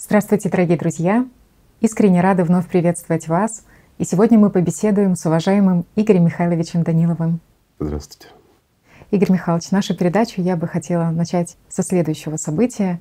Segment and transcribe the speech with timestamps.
[0.00, 1.26] Здравствуйте, дорогие друзья!
[1.80, 3.64] Искренне рада вновь приветствовать вас.
[3.98, 7.40] И сегодня мы побеседуем с уважаемым Игорем Михайловичем Даниловым.
[7.80, 8.28] Здравствуйте.
[9.10, 13.00] Игорь Михайлович, нашу передачу я бы хотела начать со следующего события.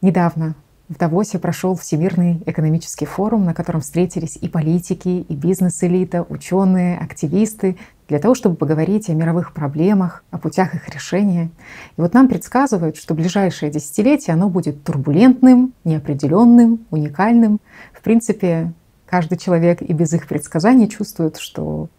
[0.00, 0.56] Недавно
[0.88, 7.76] в Давосе прошел Всемирный экономический форум, на котором встретились и политики, и бизнес-элита, ученые, активисты,
[8.08, 11.50] для того, чтобы поговорить о мировых проблемах, о путях их решения.
[11.98, 17.60] И вот нам предсказывают, что ближайшее десятилетие оно будет турбулентным, неопределенным, уникальным.
[17.92, 18.72] В принципе,
[19.04, 21.90] каждый человек и без их предсказаний чувствует, что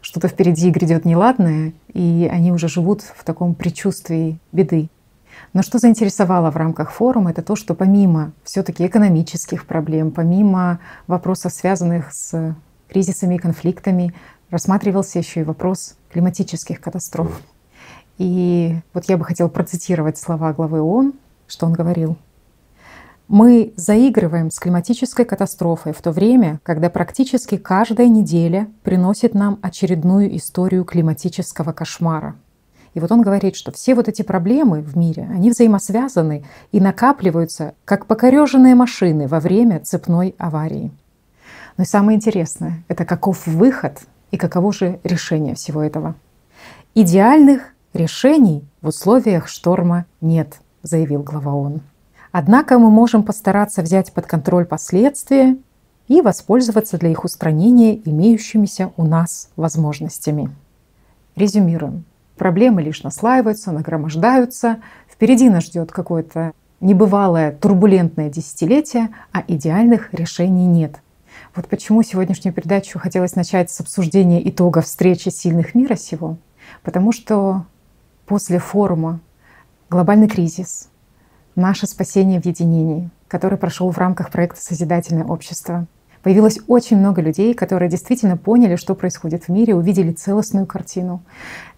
[0.00, 4.88] что-то впереди грядет неладное, и они уже живут в таком предчувствии беды.
[5.56, 11.50] Но что заинтересовало в рамках форума, это то, что помимо все-таки экономических проблем, помимо вопросов,
[11.50, 12.54] связанных с
[12.90, 14.12] кризисами и конфликтами,
[14.50, 17.40] рассматривался еще и вопрос климатических катастроф.
[18.18, 21.14] И вот я бы хотел процитировать слова главы ООН,
[21.46, 22.18] что он говорил.
[23.26, 30.36] Мы заигрываем с климатической катастрофой в то время, когда практически каждая неделя приносит нам очередную
[30.36, 32.36] историю климатического кошмара–
[32.96, 37.74] и вот он говорит, что все вот эти проблемы в мире, они взаимосвязаны и накапливаются,
[37.84, 40.90] как покореженные машины во время цепной аварии.
[41.76, 46.14] Но и самое интересное— это каков выход и каково же решение всего этого.
[46.94, 51.82] Идеальных решений в условиях шторма нет, заявил глава ООН.
[52.32, 55.58] Однако мы можем постараться взять под контроль последствия
[56.08, 60.50] и воспользоваться для их устранения имеющимися у нас возможностями.
[61.34, 62.06] Резюмируем.
[62.36, 64.78] Проблемы лишь наслаиваются, нагромождаются.
[65.10, 71.00] Впереди нас ждет какое-то небывалое турбулентное десятилетие, а идеальных решений нет.
[71.54, 76.36] Вот почему сегодняшнюю передачу хотелось начать с обсуждения итогов встречи сильных мира сего.
[76.82, 77.64] Потому что
[78.26, 79.20] после форума
[79.88, 80.90] «Глобальный кризис.
[81.54, 85.86] Наше спасение в единении», который прошел в рамках проекта «Созидательное общество»,
[86.26, 91.22] Появилось очень много людей, которые действительно поняли, что происходит в мире, увидели целостную картину.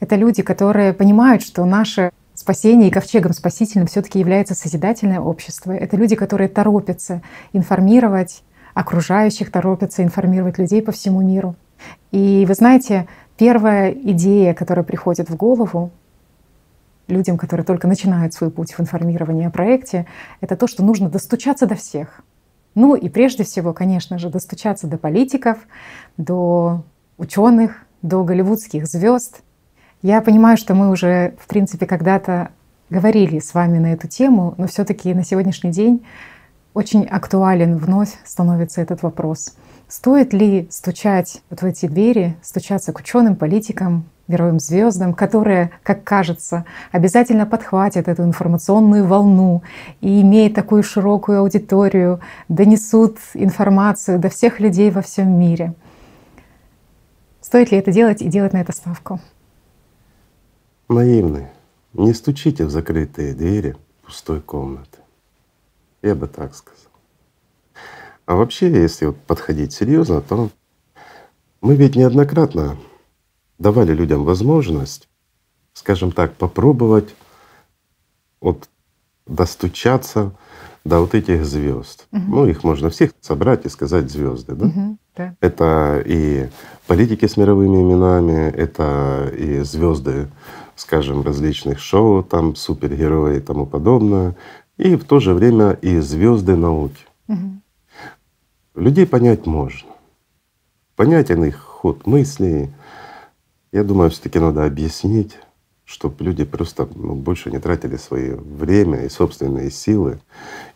[0.00, 5.72] Это люди, которые понимают, что наше спасение и ковчегом спасительным все-таки является созидательное общество.
[5.72, 7.20] Это люди, которые торопятся
[7.52, 8.42] информировать
[8.72, 11.54] окружающих, торопятся информировать людей по всему миру.
[12.10, 13.06] И вы знаете,
[13.36, 15.90] первая идея, которая приходит в голову
[17.06, 20.06] людям, которые только начинают свой путь в информировании о проекте,
[20.40, 22.22] это то, что нужно достучаться до всех.
[22.78, 25.58] Ну и прежде всего, конечно же, достучаться до политиков,
[26.16, 26.84] до
[27.16, 29.42] ученых, до голливудских звезд.
[30.00, 32.52] Я понимаю, что мы уже, в принципе, когда-то
[32.88, 36.06] говорили с вами на эту тему, но все-таки на сегодняшний день
[36.72, 39.56] очень актуален вновь становится этот вопрос.
[39.88, 46.04] Стоит ли стучать вот в эти двери, стучаться к ученым, политикам, мировым звездам, которые, как
[46.04, 49.62] кажется, обязательно подхватят эту информационную волну
[50.00, 55.74] и, имея такую широкую аудиторию, донесут информацию до всех людей во всем мире.
[57.40, 59.20] Стоит ли это делать и делать на это ставку?
[60.88, 61.46] Наивный.
[61.94, 64.98] Не стучите в закрытые двери пустой комнаты.
[66.02, 66.92] Я бы так сказал.
[68.26, 70.50] А вообще, если вот подходить серьезно, то
[71.62, 72.76] мы ведь неоднократно
[73.58, 75.08] давали людям возможность,
[75.74, 77.14] скажем так, попробовать
[78.40, 78.68] вот
[79.26, 80.32] достучаться
[80.84, 82.06] до вот этих звезд.
[82.12, 82.22] Угу.
[82.28, 84.66] Ну, их можно всех собрать и сказать звезды, да?
[84.66, 85.36] Угу, да.
[85.40, 86.48] Это и
[86.86, 90.28] политики с мировыми именами, это и звезды,
[90.76, 94.36] скажем, различных шоу, там супергерои и тому подобное,
[94.78, 97.04] и в то же время и звезды науки.
[97.28, 97.60] Угу.
[98.76, 99.90] Людей понять можно.
[100.96, 102.70] Понятен их ход мыслей,
[103.72, 105.38] я думаю, все-таки надо объяснить,
[105.84, 110.20] чтобы люди просто ну, больше не тратили свое время и собственные силы.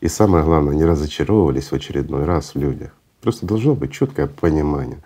[0.01, 2.93] И самое главное, не разочаровывались в очередной раз в людях.
[3.21, 4.99] Просто должно быть четкое понимание.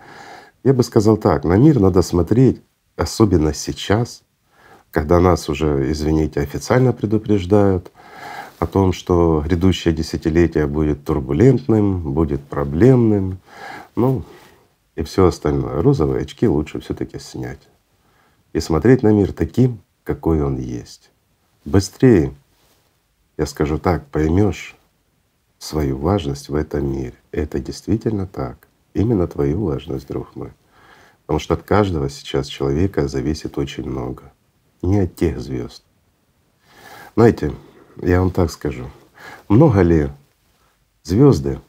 [0.65, 2.61] Я бы сказал так, на мир надо смотреть,
[2.97, 4.23] особенно сейчас,
[4.91, 7.93] когда нас уже, извините, официально предупреждают
[8.59, 13.39] о том, что грядущее десятилетие будет турбулентным, будет проблемным,
[13.95, 14.25] ну
[14.97, 15.83] и все остальное.
[15.83, 17.69] Розовые очки лучше все таки снять
[18.57, 21.11] и смотреть на мир таким, какой он есть.
[21.67, 22.33] Быстрее,
[23.37, 24.75] я скажу так, поймешь
[25.59, 27.13] свою важность в этом мире.
[27.33, 28.67] Это действительно так.
[28.95, 30.53] Именно твою важность, друг мой.
[31.27, 34.33] Потому что от каждого сейчас человека зависит очень много.
[34.81, 35.85] Не от тех звезд.
[37.15, 37.53] Знаете,
[38.01, 38.87] я вам так скажу.
[39.51, 40.09] Много ли
[41.03, 41.61] звезды,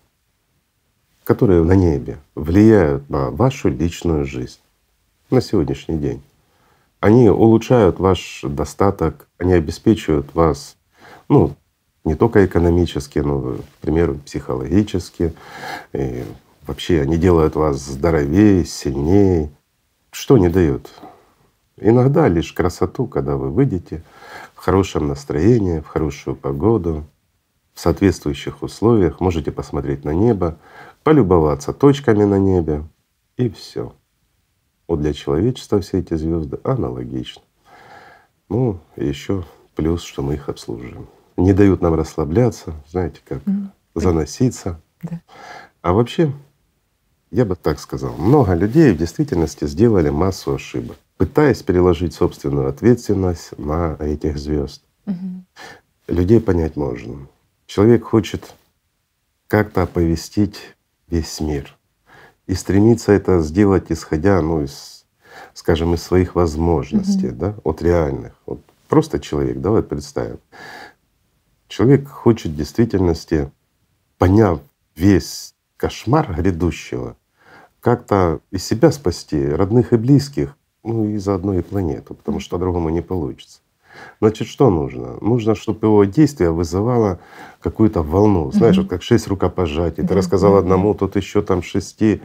[1.25, 4.61] которые на небе, влияют на вашу личную жизнь
[5.29, 6.23] на сегодняшний день?
[6.99, 10.77] Они улучшают ваш достаток, они обеспечивают вас
[11.29, 11.55] ну,
[12.03, 15.33] Не только экономически, но, к примеру, психологически.
[15.93, 16.23] И
[16.65, 19.49] вообще они делают вас здоровее, сильнее.
[20.11, 20.89] Что не дают?
[21.75, 24.03] Иногда лишь красоту, когда вы выйдете
[24.55, 27.03] в хорошем настроении, в хорошую погоду,
[27.73, 30.57] в соответствующих условиях, можете посмотреть на небо,
[31.03, 32.83] полюбоваться точками на небе
[33.35, 33.93] и все.
[34.87, 37.41] Вот для человечества все эти звезды аналогичны.
[38.49, 39.43] Ну, еще
[39.75, 41.07] плюс, что мы их обслуживаем.
[41.35, 43.67] Не дают нам расслабляться, знаете, как mm.
[43.95, 44.81] заноситься.
[45.03, 45.21] Да.
[45.81, 46.33] А вообще,
[47.31, 53.57] я бы так сказал, много людей в действительности сделали массу ошибок, пытаясь переложить собственную ответственность
[53.57, 54.83] на этих звезд.
[55.05, 55.45] Угу.
[56.07, 57.27] Людей понять можно.
[57.65, 58.55] Человек хочет
[59.47, 60.75] как-то оповестить
[61.07, 61.76] весь мир.
[62.47, 65.05] И стремится это сделать, исходя, ну, из,
[65.53, 67.37] скажем, из своих возможностей, mm-hmm.
[67.37, 68.33] да, от реальных.
[68.45, 70.39] Вот просто человек, давай представим.
[71.67, 73.51] Человек хочет в действительности,
[74.17, 74.61] поняв
[74.95, 77.17] весь кошмар грядущего,
[77.81, 82.89] как-то и себя спасти, родных и близких, ну и заодно и планету, потому что по-другому
[82.89, 83.59] не получится.
[84.19, 85.17] Значит, что нужно?
[85.21, 87.19] Нужно, чтобы его действие вызывало
[87.61, 88.51] какую-то волну.
[88.51, 90.05] Знаешь, вот как шесть рукопожатий.
[90.05, 92.21] Ты рассказал одному, тот еще там шести,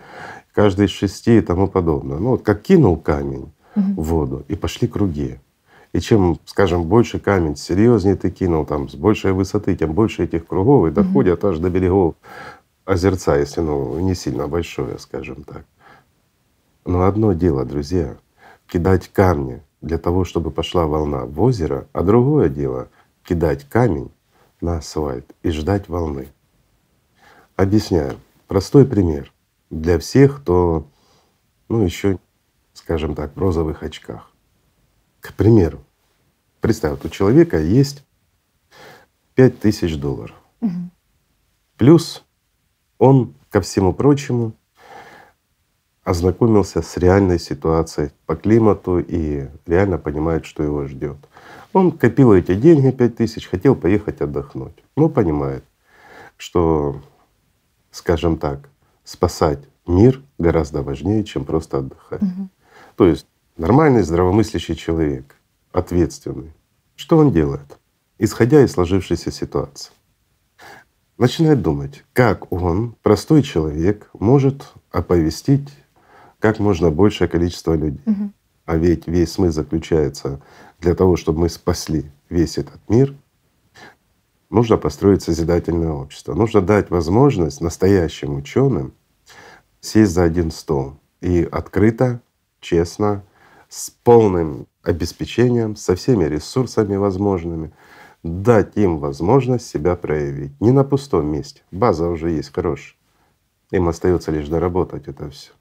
[0.55, 2.19] каждый из шести и тому подобное.
[2.19, 5.39] Ну вот как кинул камень в воду и пошли круги.
[5.93, 10.47] И чем, скажем, больше камень, серьезнее ты кинул, там, с большей высоты, тем больше этих
[10.47, 12.15] кругов и доходят аж до берегов
[12.85, 15.65] озерца, если ну не сильно большое, скажем так.
[16.85, 18.17] Но одно дело, друзья,
[18.67, 22.89] кидать камни для того, чтобы пошла волна в озеро, а другое дело—
[23.25, 24.11] кидать камень
[24.61, 26.29] на асфальт и ждать волны.
[27.57, 28.19] Объясняю.
[28.47, 29.33] Простой пример
[29.71, 30.87] для всех, кто,
[31.69, 32.19] ну, еще,
[32.73, 34.31] скажем так, в розовых очках.
[35.21, 35.81] К примеру,
[36.61, 38.05] представь, вот у человека есть
[39.35, 40.37] пять тысяч долларов.
[40.61, 40.91] Угу.
[41.77, 42.25] Плюс
[42.99, 44.53] он, ко всему прочему,
[46.05, 51.17] ознакомился с реальной ситуацией по климату и реально понимает, что его ждет.
[51.73, 54.75] Он копил эти деньги, пять тысяч, хотел поехать отдохнуть.
[54.97, 55.65] Но понимает,
[56.37, 57.01] что,
[57.91, 58.69] скажем так,
[59.05, 62.23] спасать мир гораздо важнее, чем просто отдыхать.
[62.23, 62.49] Угу.
[62.97, 63.27] То есть
[63.57, 65.37] нормальный здравомыслящий человек,
[65.73, 66.53] ответственный,
[66.97, 67.79] что он делает?
[68.19, 69.93] Исходя из сложившейся ситуации,
[71.17, 75.71] начинает думать, как он, простой человек, может оповестить
[76.43, 78.03] как можно большее количество людей.
[78.05, 78.33] Угу.
[78.67, 80.43] А ведь весь смысл заключается
[80.81, 83.15] для того, чтобы мы спасли весь этот мир,
[84.51, 86.35] нужно построить созидательное общество.
[86.35, 88.93] Нужно дать возможность настоящим ученым
[89.81, 92.21] сесть за один стол и открыто,
[92.61, 93.23] честно,
[93.69, 97.73] с полным обеспечением, со всеми ресурсами возможными,
[98.25, 100.61] дать им возможность себя проявить.
[100.61, 101.63] Не на пустом месте.
[101.71, 102.97] База уже есть хорошая.
[103.71, 105.53] Им остается лишь доработать это все.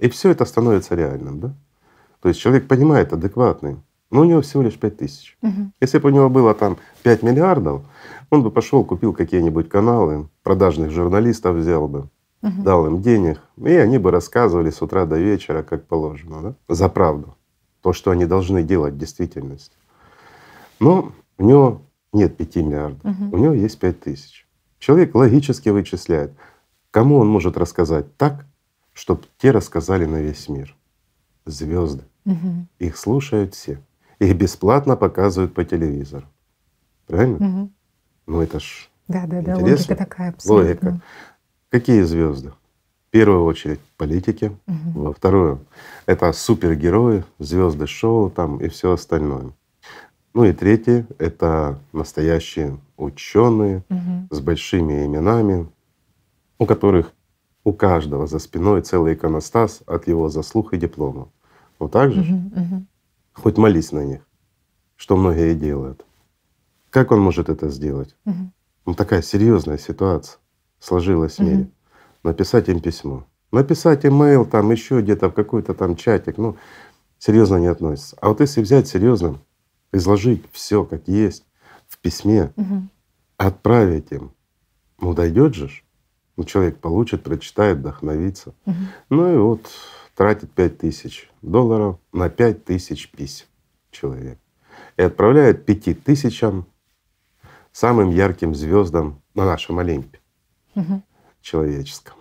[0.00, 1.54] И все это становится реальным, да?
[2.20, 3.76] То есть человек понимает адекватный,
[4.10, 5.38] но у него всего лишь 5 тысяч.
[5.42, 5.72] Угу.
[5.80, 7.82] Если бы у него было там 5 миллиардов,
[8.30, 12.08] он бы пошел, купил какие-нибудь каналы, продажных журналистов взял бы,
[12.42, 12.62] угу.
[12.62, 16.74] дал им денег, и они бы рассказывали с утра до вечера, как положено, да?
[16.74, 17.36] за правду.
[17.82, 19.76] То, что они должны делать в действительности.
[20.80, 21.82] Но у него
[22.12, 23.36] нет 5 миллиардов, угу.
[23.36, 24.46] у него есть 5 тысяч.
[24.78, 26.32] Человек логически вычисляет,
[26.90, 28.46] кому он может рассказать так,
[29.00, 30.76] чтобы те рассказали на весь мир.
[31.46, 32.04] Звезды.
[32.26, 32.66] Угу.
[32.80, 33.80] Их слушают все.
[34.18, 36.26] Их бесплатно показывают по телевизору.
[37.06, 37.36] Правильно?
[37.36, 37.70] Угу.
[38.26, 40.90] Ну это ж да, да, да, логика такая абсолютно.
[40.90, 41.00] Логика.
[41.70, 42.50] Какие звезды?
[42.50, 45.04] В первую очередь политики, угу.
[45.04, 45.64] во вторую
[46.04, 49.52] это супергерои, звезды шоу там и все остальное.
[50.34, 54.28] Ну и третье это настоящие ученые угу.
[54.30, 55.68] с большими именами,
[56.58, 57.14] у которых
[57.64, 61.28] у каждого за спиной целый иконостас от его заслуг и диплома.
[61.78, 62.20] Вот так же?
[62.20, 62.86] Угу, угу.
[63.34, 64.26] Хоть молись на них,
[64.96, 66.04] что многие делают.
[66.90, 68.16] Как он может это сделать?
[68.24, 68.52] Угу.
[68.86, 70.38] Ну такая серьезная ситуация
[70.78, 71.62] сложилась в мире.
[71.62, 71.70] Угу.
[72.24, 73.26] Написать им письмо.
[73.52, 76.56] Написать имейл там еще где-то в какой-то там чатик, ну
[77.18, 78.16] серьезно не относится.
[78.20, 79.38] А вот если взять серьезно,
[79.92, 81.44] изложить все как есть
[81.88, 82.88] в письме, угу.
[83.36, 84.32] отправить им,
[85.00, 85.70] ну дойдет же.
[86.40, 88.54] Ну, человек получит, прочитает, вдохновится.
[88.64, 88.76] Угу.
[89.10, 89.70] Ну и вот
[90.16, 93.44] тратит пять тысяч долларов на пять тысяч писем
[93.90, 94.38] человек.
[94.96, 96.64] И отправляет пяти тысячам
[97.72, 100.18] самым ярким звездам на нашем Олимпе
[100.74, 101.02] угу.
[101.42, 102.14] человеческом.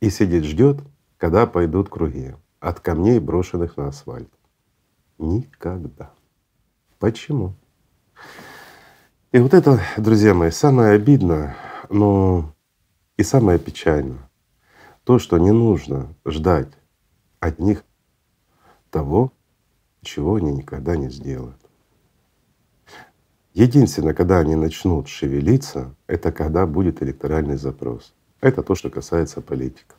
[0.00, 0.80] И сидит, ждет,
[1.16, 4.28] когда пойдут круги от камней, брошенных на асфальт.
[5.16, 6.10] Никогда.
[6.98, 7.54] Почему?
[9.32, 11.56] И вот это, друзья мои, самое обидное,
[11.88, 12.51] но
[13.22, 14.28] и самое печальное.
[15.04, 16.72] То, что не нужно ждать
[17.38, 17.84] от них
[18.90, 19.32] того,
[20.02, 21.56] чего они никогда не сделают.
[23.54, 28.12] Единственное, когда они начнут шевелиться, это когда будет электоральный запрос.
[28.40, 29.96] Это то, что касается политиков.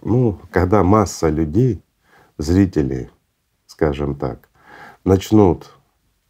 [0.00, 1.82] Ну, когда масса людей,
[2.38, 3.10] зрителей,
[3.66, 4.48] скажем так,
[5.04, 5.70] начнут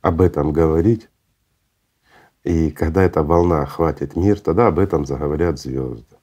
[0.01, 1.09] об этом говорить,
[2.47, 6.15] и когда эта волна охватит мир, тогда об этом заговорят звезды.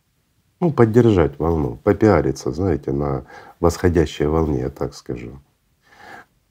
[0.61, 3.25] Ну, поддержать волну, попиариться, знаете, на
[3.59, 5.41] восходящей волне, я так скажу.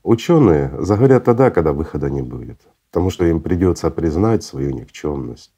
[0.03, 2.61] Ученые заговорят тогда, когда выхода не будет,
[2.91, 5.55] потому что им придется признать свою никчемность.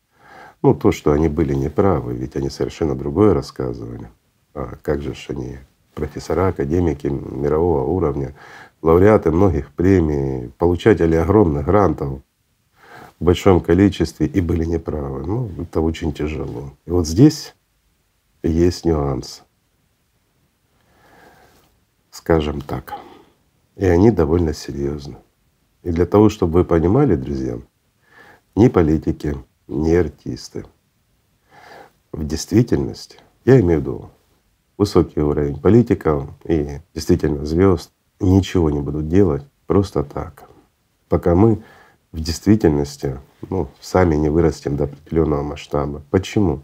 [0.62, 4.08] Ну, то, что они были неправы, ведь они совершенно другое рассказывали.
[4.54, 5.58] А как же ж они,
[5.92, 8.36] профессора, академики мирового уровня,
[8.80, 12.20] лауреаты многих премий, получатели огромных грантов
[13.20, 15.26] в большом количестве и были неправы.
[15.26, 16.72] Ну, это очень тяжело.
[16.86, 17.54] И вот здесь
[18.42, 19.42] есть нюанс,
[22.10, 22.94] скажем так.
[23.76, 25.16] И они довольно серьезны.
[25.82, 27.58] И для того, чтобы вы понимали, друзья,
[28.54, 30.64] ни политики, ни артисты
[32.12, 34.10] в действительности, я имею в виду
[34.76, 37.90] высокий уровень политиков и действительно звезд,
[38.20, 40.48] ничего не будут делать просто так,
[41.08, 41.62] пока мы
[42.14, 43.18] в действительности
[43.50, 46.00] ну, сами не вырастем до определенного масштаба.
[46.12, 46.60] Почему?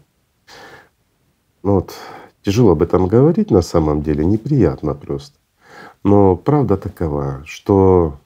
[1.61, 1.93] Ну вот
[2.41, 5.37] тяжело об этом говорить на самом деле, неприятно просто.
[6.03, 8.17] Но правда такова, что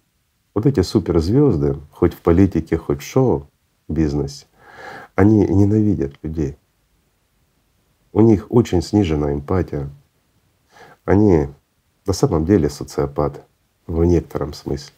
[0.54, 4.46] вот эти суперзвезды, хоть в политике, хоть в шоу-бизнесе,
[5.16, 6.58] они ненавидят людей.
[8.14, 9.90] У них очень снижена эмпатия.
[11.06, 11.48] Они
[12.06, 13.42] на самом деле социопаты
[13.88, 14.94] в некотором смысле.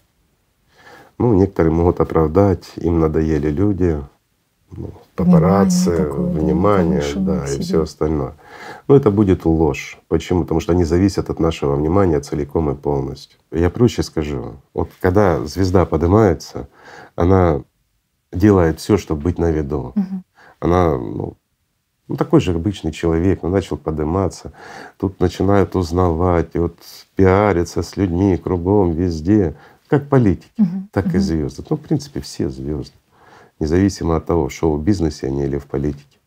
[1.17, 3.99] Ну, некоторые могут оправдать, им надоели люди,
[4.71, 8.35] ну, папарацци, внимание, внимание да, и все остальное.
[8.87, 9.97] Но это будет ложь.
[10.07, 10.43] Почему?
[10.43, 13.39] Потому что они зависят от нашего внимания целиком и полностью.
[13.51, 14.53] Я проще скажу.
[14.73, 16.67] Вот когда звезда поднимается,
[17.15, 17.63] она
[18.31, 19.93] делает все, чтобы быть на виду.
[19.95, 20.23] Угу.
[20.59, 21.37] Она ну,
[22.07, 24.53] ну, такой же обычный человек, но начал подниматься.
[24.97, 26.77] Тут начинают узнавать, и вот
[27.15, 29.55] пиариться с людьми кругом, везде.
[29.87, 30.89] Как политики, угу.
[30.91, 31.63] так и звезды.
[31.69, 32.93] Ну, в принципе, все звезды
[33.59, 36.19] независимо от того, в шоу-бизнесе они или в политике.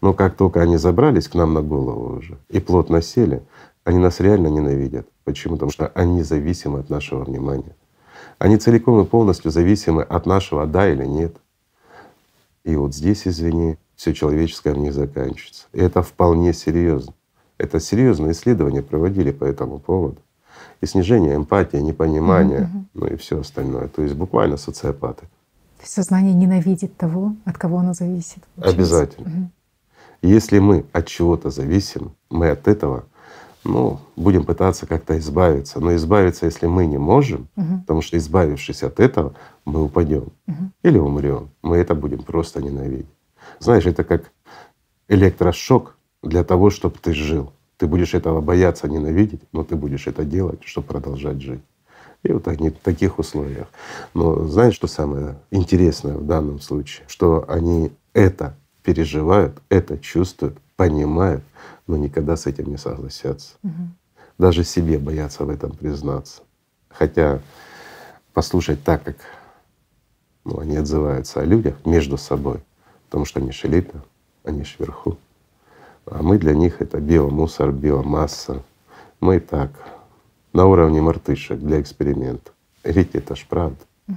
[0.00, 3.42] Но как только они забрались к нам на голову уже и плотно сели,
[3.84, 5.08] они нас реально ненавидят.
[5.24, 5.54] Почему?
[5.54, 7.76] Потому что они зависимы от нашего внимания.
[8.38, 11.36] Они целиком и полностью зависимы от нашего «да» или «нет».
[12.64, 15.66] И вот здесь, извини, все человеческое в них заканчивается.
[15.72, 17.14] И это вполне серьезно.
[17.58, 20.18] Это серьезные исследования проводили по этому поводу.
[20.80, 22.84] И снижение эмпатии, непонимания, mm-hmm.
[22.94, 23.88] ну и все остальное.
[23.88, 25.26] То есть буквально социопаты.
[25.82, 28.42] Сознание ненавидит того, от кого оно зависит.
[28.54, 28.76] Получается.
[28.76, 29.28] Обязательно.
[29.28, 29.50] Угу.
[30.22, 33.04] Если мы от чего-то зависим, мы от этого
[33.64, 35.80] ну, будем пытаться как-то избавиться.
[35.80, 37.80] Но избавиться, если мы не можем, угу.
[37.80, 39.34] потому что избавившись от этого,
[39.64, 40.70] мы упадем угу.
[40.82, 41.50] или умрем.
[41.62, 43.06] Мы это будем просто ненавидеть.
[43.58, 44.32] Знаешь, это как
[45.08, 47.52] электрошок для того, чтобы ты жил.
[47.78, 51.60] Ты будешь этого бояться, ненавидеть, но ты будешь это делать, чтобы продолжать жить.
[52.22, 53.68] И вот они в таких условиях.
[54.14, 57.04] Но знаешь, что самое интересное в данном случае?
[57.08, 61.44] Что они это переживают, это чувствуют, понимают,
[61.86, 63.54] но никогда с этим не согласятся.
[63.62, 63.72] Угу.
[64.38, 66.42] Даже себе боятся в этом признаться.
[66.88, 67.40] Хотя
[68.32, 69.16] послушать так, как
[70.44, 72.60] ну, они отзываются о людях между собой,
[73.06, 74.02] потому что они ж элита,
[74.44, 75.18] они ж вверху.
[76.06, 78.62] А мы для них это биомусор, биомасса.
[79.20, 79.70] Мы так
[80.52, 82.52] на уровне мартышек для эксперимента.
[82.84, 83.78] Ведь это ж правда.
[84.08, 84.16] Угу.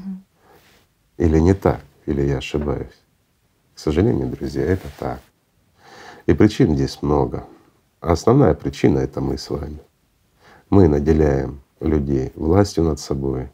[1.17, 3.01] Или не так, или я ошибаюсь.
[3.75, 5.21] К сожалению, друзья, это так.
[6.27, 7.45] И причин здесь много.
[8.01, 9.79] А основная причина— это мы с вами.
[10.69, 13.49] Мы наделяем людей властью над собой,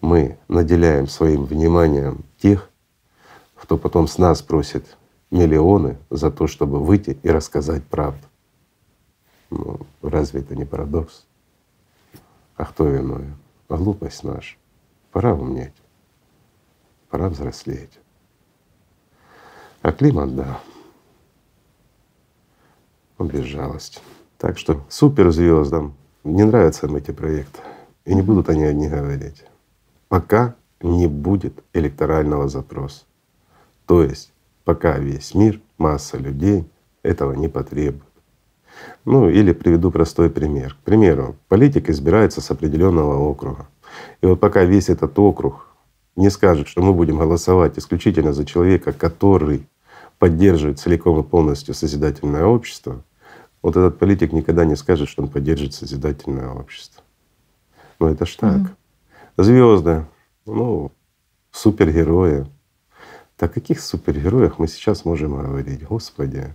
[0.00, 2.68] мы наделяем своим вниманием тех,
[3.54, 4.96] кто потом с нас просит
[5.30, 8.26] миллионы за то, чтобы выйти и рассказать правду.
[9.50, 11.26] Ну, разве это не парадокс?
[12.56, 13.36] А кто виновен?
[13.68, 14.56] А глупость наша.
[15.12, 15.74] Пора умнеть,
[17.10, 17.98] пора взрослеть.
[19.82, 20.60] А климат, да,
[23.18, 24.00] он без жалости.
[24.38, 27.60] Так что суперзвездам не нравятся им эти проекты.
[28.04, 29.44] И не будут они одни говорить.
[30.08, 33.04] Пока не будет электорального запроса.
[33.86, 34.32] То есть
[34.66, 36.64] пока весь мир, масса людей
[37.04, 38.02] этого не потребует.
[39.04, 40.74] Ну или приведу простой пример.
[40.74, 43.68] К примеру, политик избирается с определенного округа.
[44.20, 45.68] И вот пока весь этот округ
[46.16, 49.68] не скажет, что мы будем голосовать исключительно за человека, который
[50.18, 53.04] поддерживает целиком и полностью созидательное общество,
[53.62, 57.04] вот этот политик никогда не скажет, что он поддерживает созидательное общество.
[58.00, 58.56] Но это ж так.
[58.56, 59.44] Mm-hmm.
[59.44, 60.06] Звезды,
[60.44, 60.90] ну,
[61.52, 62.46] супергерои.
[63.36, 65.84] Так о каких супергероях мы сейчас можем говорить?
[65.84, 66.54] Господи,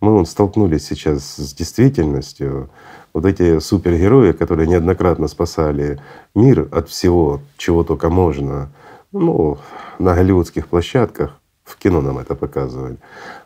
[0.00, 2.68] мы вот столкнулись сейчас с действительностью.
[3.14, 5.98] Вот эти супергерои, которые неоднократно спасали
[6.34, 8.70] мир от всего, чего только можно,
[9.12, 9.58] ну,
[9.98, 12.98] на голливудских площадках, в кино нам это показывали.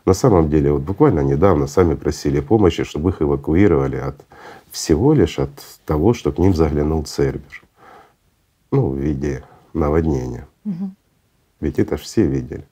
[0.05, 4.15] На самом деле, вот буквально недавно сами просили помощи, чтобы их эвакуировали от
[4.71, 5.51] всего лишь от
[5.85, 7.63] того, что к ним заглянул Цербер.
[8.71, 10.47] Ну, в виде наводнения.
[10.65, 10.91] Угу.
[11.59, 12.65] Ведь это все видели.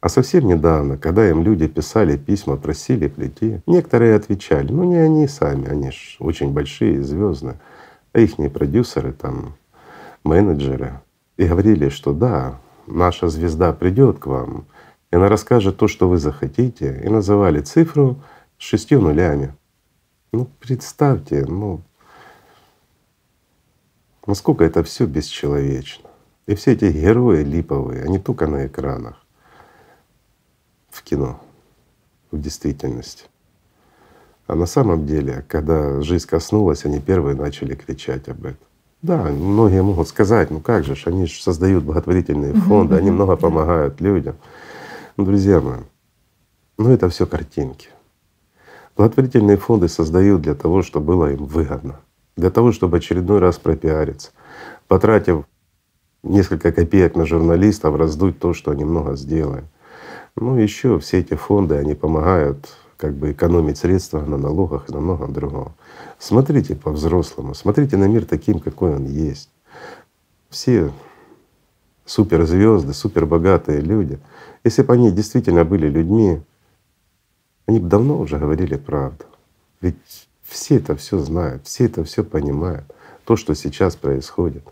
[0.00, 5.26] А совсем недавно, когда им люди писали письма, просили прийти, некоторые отвечали, ну не они
[5.26, 7.58] сами, они ж очень большие, звездные,
[8.12, 9.56] а их продюсеры, там,
[10.22, 11.00] менеджеры,
[11.36, 14.66] и говорили, что да, наша звезда придет к вам,
[15.10, 18.22] и она расскажет то, что вы захотите, и называли цифру
[18.58, 19.54] с шестью нулями.
[20.32, 21.80] Ну представьте, ну
[24.26, 26.05] насколько это все бесчеловечно.
[26.46, 29.16] И все эти герои липовые, они только на экранах,
[30.90, 31.40] в кино,
[32.30, 33.24] в действительности.
[34.46, 38.66] А на самом деле, когда жизнь коснулась, они первые начали кричать об этом.
[39.02, 44.00] Да, многие могут сказать, ну как же, они же создают благотворительные фонды, они много помогают
[44.00, 44.36] людям.
[45.16, 45.80] Но, ну, друзья мои,
[46.78, 47.88] ну это все картинки.
[48.96, 52.00] Благотворительные фонды создают для того, чтобы было им выгодно,
[52.36, 54.30] для того, чтобы очередной раз пропиариться,
[54.86, 55.44] потратив
[56.28, 59.64] несколько копеек на журналистов, раздуть то, что они много сделали.
[60.36, 65.00] Ну еще все эти фонды, они помогают как бы экономить средства на налогах и на
[65.00, 65.72] многом другом.
[66.18, 69.50] Смотрите по-взрослому, смотрите на мир таким, какой он есть.
[70.48, 70.90] Все
[72.04, 74.18] суперзвезды, супербогатые люди,
[74.64, 76.40] если бы они действительно были людьми,
[77.66, 79.24] они бы давно уже говорили правду.
[79.80, 82.84] Ведь все это все знают, все это все понимают.
[83.24, 84.62] То, что сейчас происходит.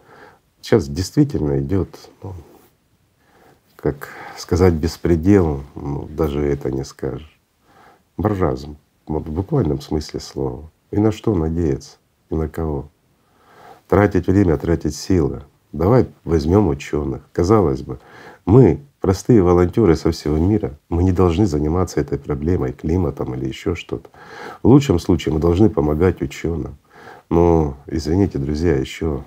[0.64, 1.90] Сейчас действительно идет,
[2.22, 2.32] ну,
[3.76, 7.38] как сказать, беспредел, ну, даже это не скажешь.
[8.16, 10.70] Баржазм, вот в буквальном смысле слова.
[10.90, 11.98] И на что надеяться?
[12.30, 12.88] И на кого?
[13.88, 15.42] Тратить время, тратить силы.
[15.72, 17.20] Давай возьмем ученых.
[17.34, 18.00] Казалось бы,
[18.46, 23.74] мы, простые волонтеры со всего мира, мы не должны заниматься этой проблемой, климатом или еще
[23.74, 24.08] что-то.
[24.62, 26.78] В лучшем случае мы должны помогать ученым.
[27.28, 29.24] Но, извините, друзья, еще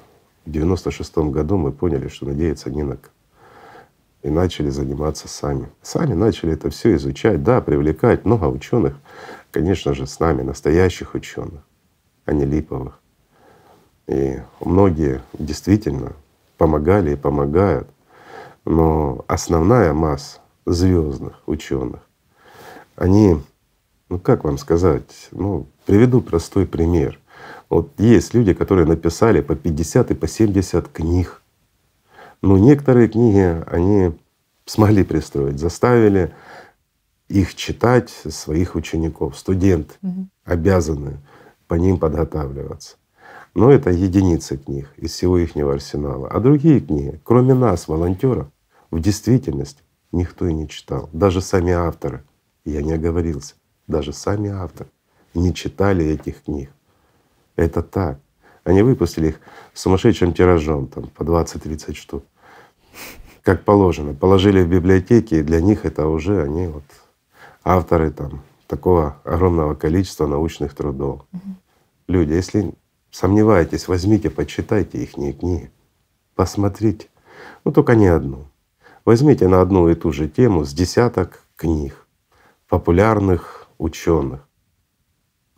[0.47, 3.13] в 96 году мы поняли, что надеяться не на кого.
[4.23, 5.69] И начали заниматься сами.
[5.81, 8.95] Сами начали это все изучать, да, привлекать много ученых,
[9.51, 11.62] конечно же, с нами, настоящих ученых,
[12.25, 12.99] а не липовых.
[14.07, 16.13] И многие действительно
[16.57, 17.89] помогали и помогают.
[18.63, 22.01] Но основная масса звездных ученых,
[22.95, 23.39] они,
[24.10, 27.19] ну как вам сказать, ну приведу простой пример.
[27.69, 31.41] Вот есть люди, которые написали по 50 и по 70 книг.
[32.41, 34.17] Но некоторые книги они
[34.65, 36.33] смогли пристроить, заставили
[37.27, 39.38] их читать своих учеников.
[39.38, 40.27] Студенты угу.
[40.45, 41.17] обязаны
[41.67, 42.97] по ним подготавливаться.
[43.53, 46.29] Но это единицы книг из всего их арсенала.
[46.29, 48.47] А другие книги, кроме нас, волонтеров,
[48.91, 49.81] в действительности
[50.12, 51.10] никто и не читал.
[51.12, 52.23] Даже сами авторы,
[52.65, 53.55] я не оговорился,
[53.88, 54.89] даже сами авторы
[55.33, 56.71] не читали этих книг.
[57.57, 58.19] Это так.
[58.63, 59.39] Они выпустили их
[59.73, 62.23] сумасшедшим тиражом, там по 20-30 штук,
[63.41, 64.13] как положено.
[64.13, 66.83] Положили в библиотеки, и для них это уже они вот
[67.63, 71.25] авторы там такого огромного количества научных трудов.
[71.33, 71.55] Угу.
[72.07, 72.73] Люди, если
[73.11, 75.71] Сомневаетесь, возьмите, почитайте их книги,
[76.35, 77.07] посмотрите.
[77.63, 78.47] Ну только не одну.
[79.05, 82.05] Возьмите на одну и ту же тему с десяток книг
[82.67, 84.46] популярных ученых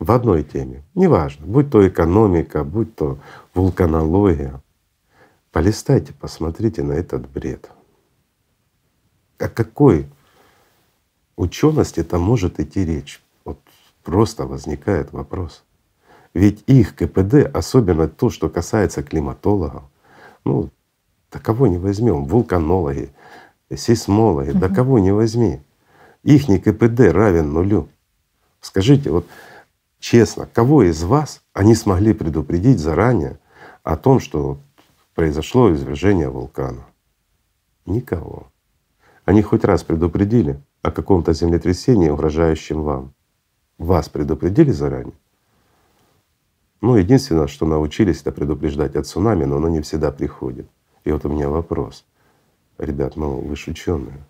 [0.00, 0.82] в одной теме.
[0.94, 3.18] Неважно, будь то экономика, будь то
[3.54, 4.60] вулканология.
[5.52, 7.70] Полистайте, посмотрите на этот бред.
[9.38, 10.06] О какой
[11.36, 13.22] учености там может идти речь?
[13.44, 13.58] Вот
[14.02, 15.64] просто возникает вопрос.
[16.32, 19.82] Ведь их КПД, особенно то, что касается климатологов,
[20.44, 20.70] ну,
[21.30, 23.12] да кого не возьмем, вулканологи,
[23.74, 25.60] сейсмологи, да кого не возьми.
[26.22, 27.88] Их КПД равен нулю.
[28.60, 29.26] Скажите, вот
[30.00, 33.38] честно, кого из вас они смогли предупредить заранее
[33.84, 34.58] о том, что
[35.14, 36.86] произошло извержение вулкана?
[37.86, 38.50] Никого.
[39.24, 43.12] Они хоть раз предупредили о каком-то землетрясении, угрожающем вам.
[43.78, 45.14] Вас предупредили заранее?
[46.80, 50.66] Ну, единственное, что научились, это предупреждать о цунами, но оно не всегда приходит.
[51.04, 52.04] И вот у меня вопрос.
[52.78, 54.24] Ребят, ну вы ученые.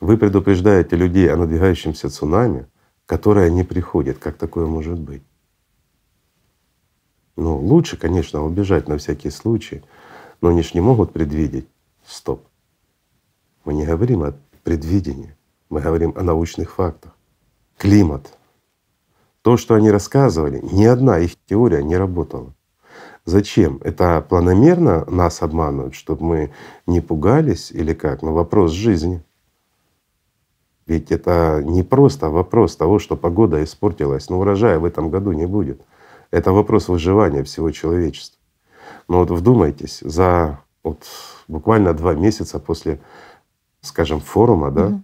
[0.00, 2.66] Вы предупреждаете людей о надвигающемся цунами,
[3.06, 4.18] которое не приходит.
[4.18, 5.22] Как такое может быть?
[7.36, 9.82] Ну, лучше, конечно, убежать на всякий случай,
[10.40, 11.68] но они ж не могут предвидеть.
[12.04, 12.46] Стоп.
[13.64, 15.34] Мы не говорим о предвидении,
[15.68, 17.12] мы говорим о научных фактах.
[17.76, 18.36] Климат.
[19.42, 22.54] То, что они рассказывали, ни одна их теория не работала.
[23.24, 23.80] Зачем?
[23.82, 26.52] Это планомерно нас обманывают, чтобы мы
[26.86, 28.22] не пугались или как?
[28.22, 29.22] Но вопрос жизни.
[30.86, 35.46] Ведь это не просто вопрос того, что погода испортилась, но урожая в этом году не
[35.46, 35.82] будет.
[36.30, 38.38] Это вопрос выживания всего человечества.
[39.08, 41.04] Но вот вдумайтесь, за вот
[41.48, 43.00] буквально два месяца после,
[43.80, 45.02] скажем, форума, да, угу.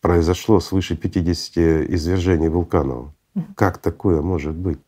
[0.00, 3.08] произошло свыше 50 извержений вулканов.
[3.34, 3.44] Угу.
[3.56, 4.78] Как такое может быть?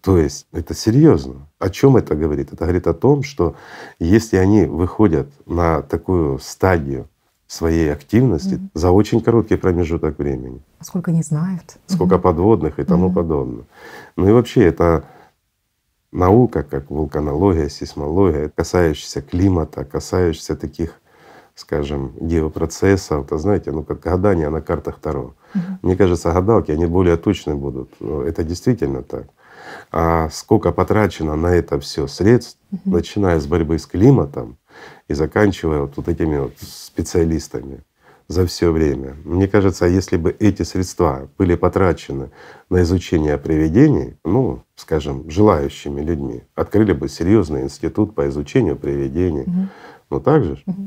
[0.00, 1.46] То есть это серьезно.
[1.58, 2.52] О чем это говорит?
[2.52, 3.56] Это говорит о том, что
[3.98, 7.08] если они выходят на такую стадию
[7.52, 10.60] своей активности mm за очень короткий промежуток времени.
[10.80, 11.76] Сколько не знают.
[11.86, 13.64] Сколько mm подводных и тому mm подобное.
[14.16, 15.04] Ну и вообще это
[16.12, 21.00] наука, как вулканология, сейсмология, касающаяся климата, касающаяся таких,
[21.54, 25.34] скажем, геопроцессов, это знаете, ну как гадания на картах Таро.
[25.54, 27.90] mm Мне кажется, гадалки, они более точны будут.
[28.00, 29.26] Это действительно так.
[29.90, 34.56] А сколько потрачено на это все средств, mm начиная с борьбы с климатом,
[35.12, 37.80] и заканчивая вот, вот этими вот специалистами
[38.28, 39.16] за все время.
[39.24, 42.30] Мне кажется, если бы эти средства были потрачены
[42.70, 49.68] на изучение привидений, ну, скажем, желающими людьми, открыли бы серьезный институт по изучению привидений, угу.
[50.10, 50.62] ну так же.
[50.66, 50.82] Угу.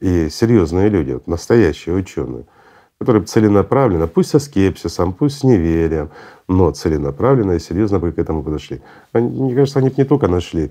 [0.00, 2.46] И серьезные люди, вот настоящие ученые,
[2.98, 6.10] которые целенаправленно, пусть со скепсисом, пусть с неверием,
[6.48, 8.80] но целенаправленно и серьезно бы к этому подошли.
[9.12, 10.70] Они, мне кажется, они бы не только нашли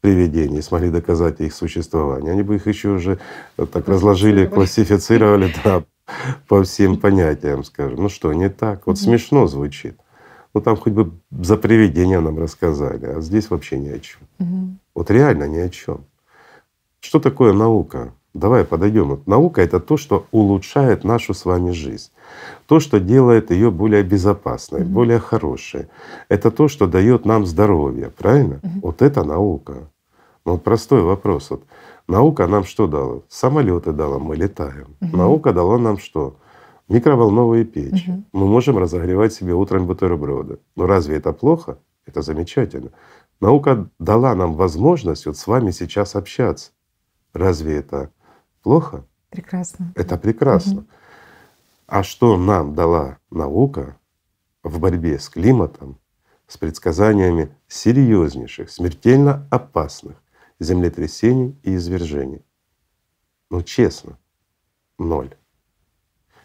[0.00, 2.32] привидений, смогли доказать их существование.
[2.32, 3.18] Они бы их еще уже
[3.56, 5.84] так разложили, классифицировали да,
[6.48, 8.02] по всем понятиям, скажем.
[8.02, 8.86] Ну что, не так?
[8.86, 9.98] Вот смешно звучит.
[10.54, 14.20] Ну там хоть бы за привидения нам рассказали, а здесь вообще ни о чем.
[14.94, 16.04] Вот реально ни о чем.
[17.00, 18.12] Что такое наука?
[18.34, 19.08] Давай подойдем.
[19.08, 22.10] Вот наука это то, что улучшает нашу с вами жизнь,
[22.66, 25.88] то, что делает ее более безопасной, mm более хорошей.
[26.28, 28.60] Это то, что дает нам здоровье, правильно?
[28.62, 29.90] mm Вот это наука.
[30.46, 31.50] Ну вот простой вопрос.
[31.50, 31.64] Вот
[32.06, 33.22] наука нам что дала?
[33.28, 34.96] Самолеты дала, мы летаем.
[35.00, 36.36] mm Наука дала нам что?
[36.88, 38.10] Микроволновые печи.
[38.10, 40.58] mm Мы можем разогревать себе утром бутерброды.
[40.76, 41.78] Но разве это плохо?
[42.06, 42.90] Это замечательно.
[43.40, 46.70] Наука дала нам возможность вот с вами сейчас общаться.
[47.32, 48.10] Разве это
[48.62, 49.04] Плохо?
[49.30, 49.92] Прекрасно.
[49.94, 50.80] Это прекрасно.
[50.80, 50.86] Угу.
[51.86, 53.96] А что нам дала наука
[54.62, 55.98] в борьбе с климатом,
[56.46, 60.22] с предсказаниями серьезнейших, смертельно опасных
[60.58, 62.44] землетрясений и извержений?
[63.50, 64.18] Ну честно,
[64.98, 65.34] ноль.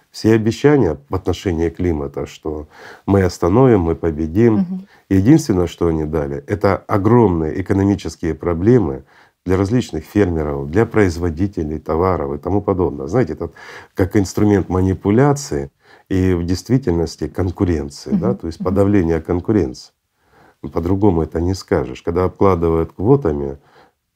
[0.10, 2.70] Все обещания в отношении климата, что
[3.06, 4.88] мы остановим, мы победим, угу.
[5.10, 9.04] единственное, что они дали, это огромные экономические проблемы,
[9.46, 13.08] для различных фермеров, для производителей товаров и тому подобное.
[13.08, 13.52] Знаете, это
[13.94, 15.72] как инструмент манипуляции
[16.10, 19.94] и в действительности конкуренции, да, то есть подавление конкуренции.
[20.62, 22.02] По-другому это не скажешь.
[22.02, 23.60] Когда обкладывают квотами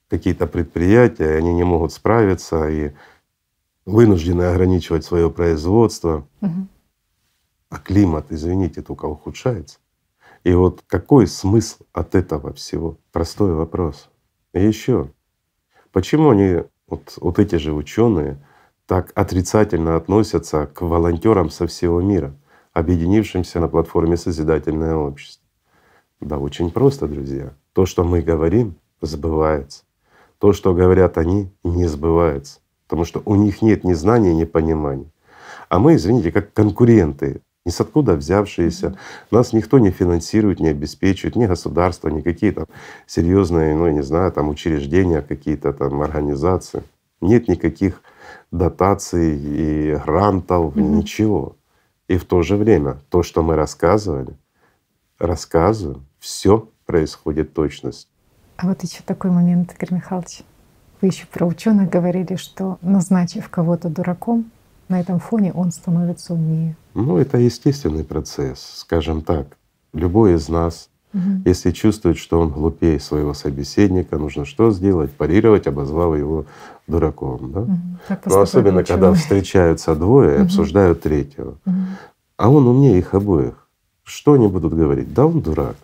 [0.10, 2.92] какие-то предприятия, они не могут справиться и
[3.86, 6.28] вынуждены ограничивать свое производство,
[7.70, 9.78] а климат, извините, только ухудшается.
[10.44, 12.98] И вот какой смысл от этого всего?
[13.12, 14.10] Простой вопрос.
[14.54, 15.12] И еще
[15.92, 18.38] Почему они, вот, вот эти же ученые,
[18.86, 22.34] так отрицательно относятся к волонтерам со всего мира,
[22.74, 25.46] объединившимся на платформе Созидательное общество?
[26.22, 27.54] Да очень просто, друзья.
[27.74, 29.84] То, что мы говорим, сбывается.
[30.38, 32.60] То, что говорят они, не сбывается.
[32.88, 35.12] Потому что у них нет ни знаний, ни понимания.
[35.70, 38.98] А мы, извините, как конкуренты ни с откуда взявшиеся.
[39.30, 42.66] Нас никто не финансирует, не обеспечивает, ни государство, ни какие то
[43.06, 46.82] серьезные, ну я не знаю, там учреждения, какие-то там организации.
[47.22, 48.02] Нет никаких
[48.52, 50.82] дотаций и грантов, mm-hmm.
[50.82, 51.56] ничего.
[52.08, 54.36] И в то же время то, что мы рассказывали,
[55.20, 58.10] рассказываем, все происходит точность.
[58.58, 60.42] А вот еще такой момент, Игорь Михайлович.
[61.02, 64.52] Вы еще про ученых говорили, что назначив кого-то дураком,
[64.90, 66.76] на этом фоне он становится умнее.
[66.96, 69.58] Ну, это естественный процесс, скажем так.
[69.94, 71.22] Любой из нас, угу.
[71.46, 75.12] если чувствует, что он глупее своего собеседника, нужно что сделать?
[75.12, 76.46] Парировать, обозвав его
[76.88, 77.52] дураком.
[77.52, 77.62] Да?
[77.62, 77.78] Угу.
[78.26, 80.46] Но особенно, когда встречаются двое и угу.
[80.46, 81.58] обсуждают третьего.
[81.66, 81.76] Угу.
[82.38, 83.68] А он умнее их обоих.
[84.04, 85.14] Что они будут говорить?
[85.14, 85.76] Да он дурак.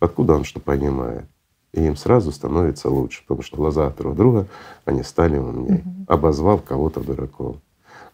[0.00, 1.24] Откуда он что понимает?
[1.72, 4.46] И им сразу становится лучше, потому что в глазах друг друга
[4.84, 6.04] они стали умнее, угу.
[6.08, 7.60] обозвав кого-то дураком.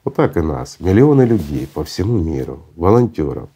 [0.04, 0.80] Вот так и нас.
[0.80, 3.48] Миллионы людей по всему миру, волонтеров,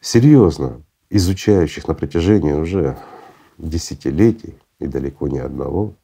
[0.00, 2.98] серьезно изучающих на протяжении уже
[3.58, 5.94] десятилетий и далеко не одного,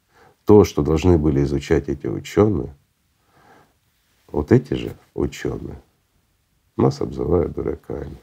[0.47, 2.75] то, что должны были изучать эти ученые,
[4.29, 5.81] вот эти же ученые
[6.77, 8.17] нас обзывают дураками.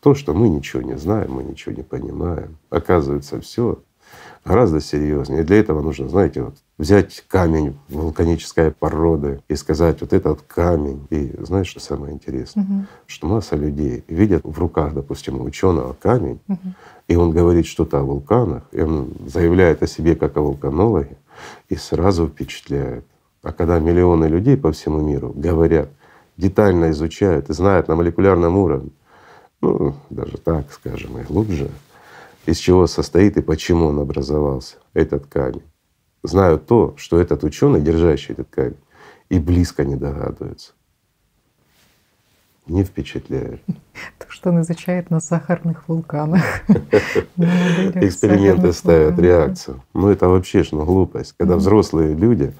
[0.00, 3.82] То, что мы ничего не знаем, мы ничего не понимаем, оказывается, все
[4.44, 5.40] гораздо серьезнее.
[5.40, 11.06] И для этого нужно, знаете, вот взять камень вулканической породы и сказать, вот этот камень.
[11.10, 12.64] И знаешь, что самое интересное?
[12.64, 12.86] Угу.
[13.06, 16.74] Что масса людей видят в руках, допустим, ученого камень, угу.
[17.08, 21.16] и он говорит что-то о вулканах, и он заявляет о себе как о вулканологе,
[21.68, 23.04] и сразу впечатляет.
[23.42, 25.90] А когда миллионы людей по всему миру говорят,
[26.36, 28.90] детально изучают и знают на молекулярном уровне,
[29.60, 31.70] ну, даже так скажем, и глубже,
[32.46, 35.62] из чего состоит и почему он образовался, этот камень.
[36.24, 38.76] Знают то, что этот ученый, держащий этот камень,
[39.28, 40.72] и близко не догадывается.
[42.66, 43.60] Не впечатляет.
[44.18, 46.42] То, что он изучает на сахарных вулканах.
[47.36, 49.82] Эксперименты ставят реакцию.
[49.92, 51.34] Ну это вообще ж ну, глупость.
[51.36, 52.54] Когда взрослые люди,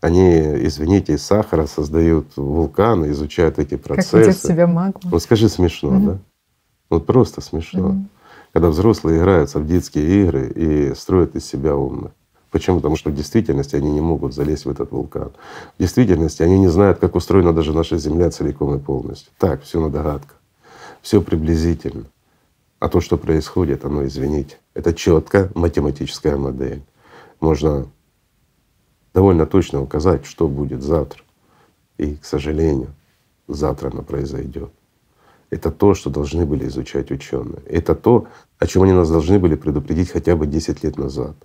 [0.00, 4.10] они, извините, из сахара создают вулканы, изучают эти процессы.
[4.10, 5.10] Как ведет себя магма.
[5.10, 6.18] Ну скажи смешно, да?
[6.88, 7.96] Вот просто смешно
[8.52, 12.12] когда взрослые играются в детские игры и строят из себя умных.
[12.50, 12.76] Почему?
[12.78, 15.30] Потому что в действительности они не могут залезть в этот вулкан.
[15.76, 19.32] В действительности они не знают, как устроена даже наша Земля целиком и полностью.
[19.38, 20.36] Так, все на догадках,
[21.00, 22.04] все приблизительно.
[22.80, 26.82] А то, что происходит, оно, извините, это четкая математическая модель.
[27.38, 27.86] Можно
[29.14, 31.22] довольно точно указать, что будет завтра.
[31.98, 32.94] И, к сожалению,
[33.46, 34.70] завтра оно произойдет.
[35.50, 37.60] Это то, что должны были изучать ученые.
[37.66, 41.36] Это то, о чем они нас должны были предупредить хотя бы 10 лет назад.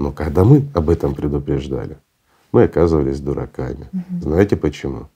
[0.00, 1.98] Но когда мы об этом предупреждали,
[2.52, 3.86] мы оказывались дураками.
[3.92, 4.22] Угу.
[4.22, 5.08] Знаете почему?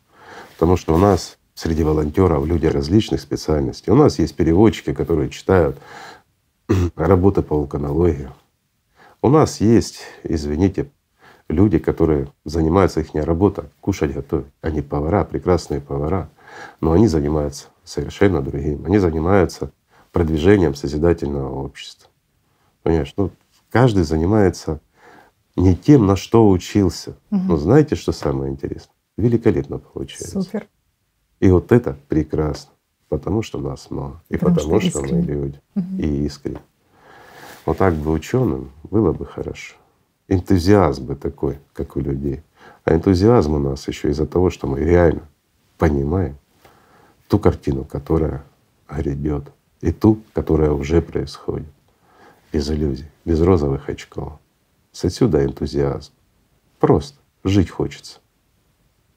[0.53, 3.91] Потому что у нас среди волонтеров люди различных специальностей.
[3.91, 5.79] У нас есть переводчики, которые читают
[6.97, 8.29] работы по вулканологии.
[9.23, 10.91] У нас есть, извините,
[11.49, 14.53] люди, которые занимаются их работа, кушать готовить.
[14.61, 16.29] Они повара, прекрасные повара,
[16.83, 18.85] но они занимаются совершенно другим.
[18.85, 19.71] Они занимаются
[20.13, 22.11] продвижением созидательного общества.
[22.83, 23.31] Понимаешь, ну
[23.75, 24.81] каждый занимается
[25.57, 27.17] не тем, на что учился.
[27.33, 27.41] Угу.
[27.41, 28.95] Но знаете, что самое интересное?
[29.17, 30.41] Великолепно получается.
[30.41, 30.69] Супер.
[31.41, 32.71] И вот это прекрасно,
[33.09, 35.87] потому что нас много, и потому, потому что, что мы люди, угу.
[35.99, 36.61] и искренне.
[37.67, 39.75] Вот так бы ученым было бы хорошо.
[40.29, 42.43] Энтузиазм бы такой, как у людей.
[42.85, 45.23] А энтузиазм у нас еще из-за того, что мы реально
[45.79, 46.37] понимаем,
[47.27, 48.45] ту картину, которая
[48.89, 51.67] грядет, и ту, которая уже происходит.
[52.53, 54.35] Без иллюзий, без розовых очков.
[54.93, 56.13] С отсюда энтузиазм.
[56.79, 58.21] Просто жить хочется.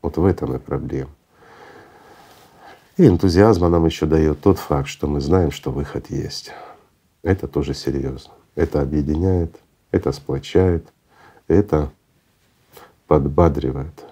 [0.02, 1.12] Вот в этом и проблема.
[2.98, 6.52] И энтузиазма нам еще дает тот факт, что мы знаем, что выход есть.
[7.22, 8.34] Это тоже серьезно.
[8.56, 9.56] Это объединяет,
[9.92, 10.88] это сплочает,
[11.48, 11.92] это
[13.06, 14.04] подбадривает.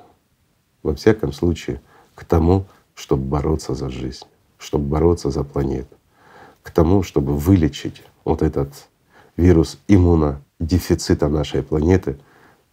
[0.83, 1.81] Во всяком случае,
[2.13, 4.25] к тому, чтобы бороться за жизнь,
[4.59, 5.95] чтобы бороться за планету,
[6.61, 8.69] к тому, чтобы вылечить вот этот
[9.37, 12.17] вирус иммунодефицита нашей планеты,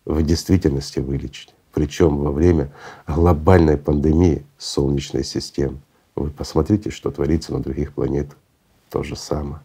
[0.05, 1.55] в действительности вылечить.
[1.73, 2.71] Причем во время
[3.07, 5.79] глобальной пандемии Солнечной системы.
[6.15, 8.37] Вы посмотрите, что творится на других планетах.
[8.91, 9.63] То же самое.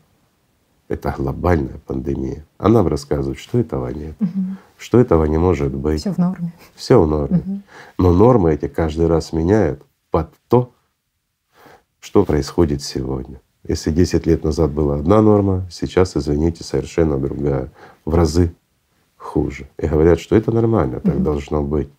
[0.87, 2.45] Это глобальная пандемия.
[2.57, 4.55] А нам рассказывают, что этого нет, угу.
[4.77, 5.99] что этого не может быть.
[5.99, 6.53] Все в норме.
[6.75, 7.39] Все в норме.
[7.39, 7.61] Угу.
[7.97, 10.71] Но нормы эти каждый раз меняют под то,
[11.99, 13.41] что происходит сегодня.
[13.67, 17.69] Если 10 лет назад была одна норма, сейчас, извините, совершенно другая,
[18.05, 18.53] в разы
[19.17, 19.67] хуже.
[19.77, 21.23] И говорят, что это нормально, так mm-hmm.
[21.23, 21.89] должно быть.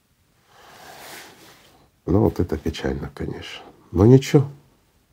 [2.07, 3.63] Ну вот это печально, конечно.
[3.93, 4.47] Но ничего,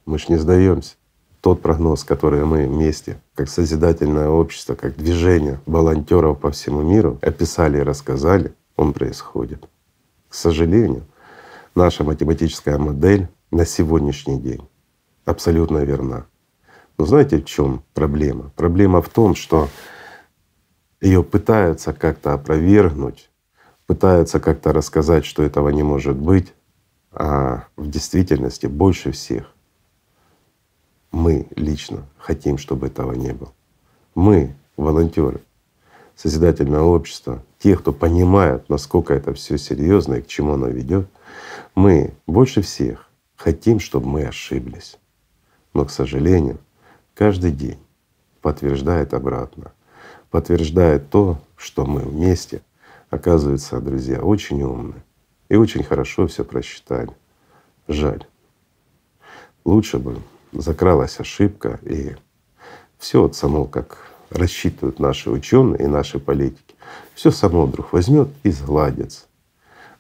[0.06, 0.96] мы ж не сдаемся.
[1.42, 7.80] Тот прогноз, который мы вместе, как созидательное общество, как движение волонтеров по всему миру описали
[7.80, 9.68] и рассказали, он происходит.
[10.30, 11.04] К сожалению,
[11.76, 14.62] наша математическая модель на сегодняшний день
[15.26, 16.26] абсолютно верна.
[16.98, 18.52] Знаете, в чем проблема?
[18.56, 19.68] Проблема в том, что
[21.02, 23.30] ее пытаются как-то опровергнуть,
[23.86, 26.54] пытаются как-то рассказать, что этого не может быть,
[27.12, 29.52] а в действительности больше всех
[31.12, 33.54] мы лично хотим, чтобы этого не было.
[34.16, 35.42] Мы, волонтеры,
[36.16, 41.08] созидательное общество, те, кто понимает, насколько это все серьезно и к чему оно ведет,
[41.74, 44.98] мы больше всех хотим, чтобы мы ошиблись.
[45.74, 46.60] Но, к сожалению,
[47.16, 47.80] каждый день
[48.42, 49.72] подтверждает обратно.
[50.30, 52.62] подтверждает то, что мы вместе,
[53.10, 55.02] оказывается, друзья, очень умны
[55.50, 57.12] и очень хорошо все просчитали.
[57.88, 58.26] Жаль.
[59.64, 62.16] Лучше бы закралась ошибка и
[62.98, 63.98] все вот само, как
[64.30, 66.76] рассчитывают наши ученые и наши политики,
[67.14, 69.26] все само вдруг возьмет и сгладится.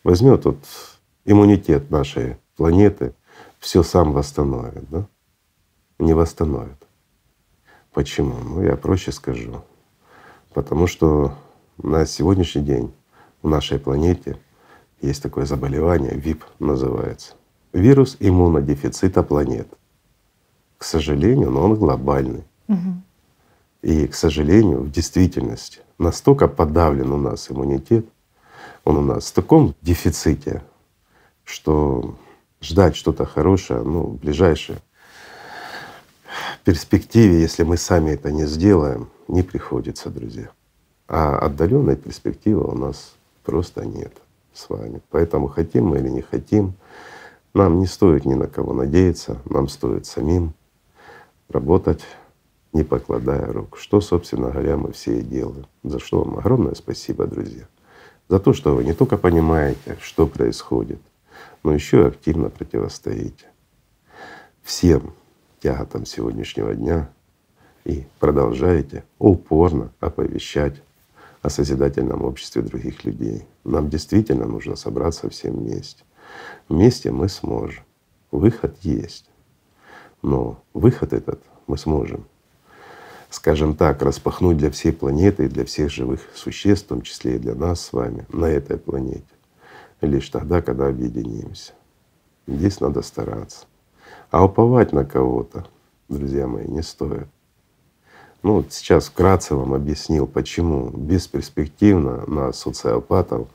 [0.03, 0.59] Возьмет вот
[1.23, 3.13] иммунитет нашей планеты,
[3.59, 5.07] все сам восстановит, да?
[5.97, 6.84] Не восстановит.
[7.95, 8.35] Почему?
[8.43, 9.63] Ну, я проще скажу.
[10.53, 11.33] Потому что
[11.81, 12.93] на сегодняшний день
[13.41, 14.37] в нашей планете
[15.01, 17.35] есть такое заболевание, ВИП называется.
[17.71, 19.69] Вирус иммунодефицита планет.
[20.77, 22.43] К сожалению, но он глобальный.
[22.67, 23.01] Угу.
[23.83, 28.05] И, к сожалению, в действительности настолько подавлен у нас иммунитет,
[28.83, 30.63] он у нас в таком дефиците,
[31.45, 32.15] что
[32.61, 34.79] ждать что-то хорошее, ну, в ближайшей
[36.65, 40.49] перспективе, если мы сами это не сделаем, не приходится, друзья.
[41.07, 44.11] А отдаленной перспективы у нас просто нет
[44.51, 44.99] с вами.
[45.11, 46.73] Поэтому хотим мы или не хотим,
[47.53, 50.53] нам не стоит ни на кого надеяться, нам стоит самим
[51.49, 52.01] работать,
[52.73, 53.77] не покладая рук.
[53.77, 55.67] Что, собственно говоря, мы все и делаем.
[55.83, 57.67] За что вам огромное спасибо, друзья.
[58.27, 60.99] За то, что вы не только понимаете, что происходит,
[61.63, 63.45] но еще и активно противостоите
[64.63, 65.13] всем
[65.65, 67.09] тяготам сегодняшнего дня
[67.85, 70.75] и продолжаете упорно оповещать
[71.41, 73.47] о созидательном обществе других людей.
[73.63, 76.03] Нам действительно нужно собраться всем вместе.
[76.69, 77.83] Вместе мы сможем.
[78.29, 79.27] Выход есть.
[80.21, 82.25] Но выход этот мы сможем,
[83.31, 87.39] скажем так, распахнуть для всей планеты и для всех живых существ, в том числе и
[87.39, 89.23] для нас с вами на этой планете,
[90.01, 91.73] лишь тогда, когда объединимся.
[92.45, 93.65] Здесь надо стараться.
[94.31, 95.65] А уповать на кого-то,
[96.09, 97.27] друзья мои, не стоит.
[98.43, 103.47] Ну вот сейчас вкратце вам объяснил, почему бесперспективно на социопатов,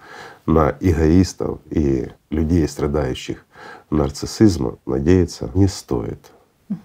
[0.47, 3.45] на эгоистов и людей, страдающих
[3.91, 6.33] нарциссизмом, надеяться не стоит.
[6.69, 6.79] Угу.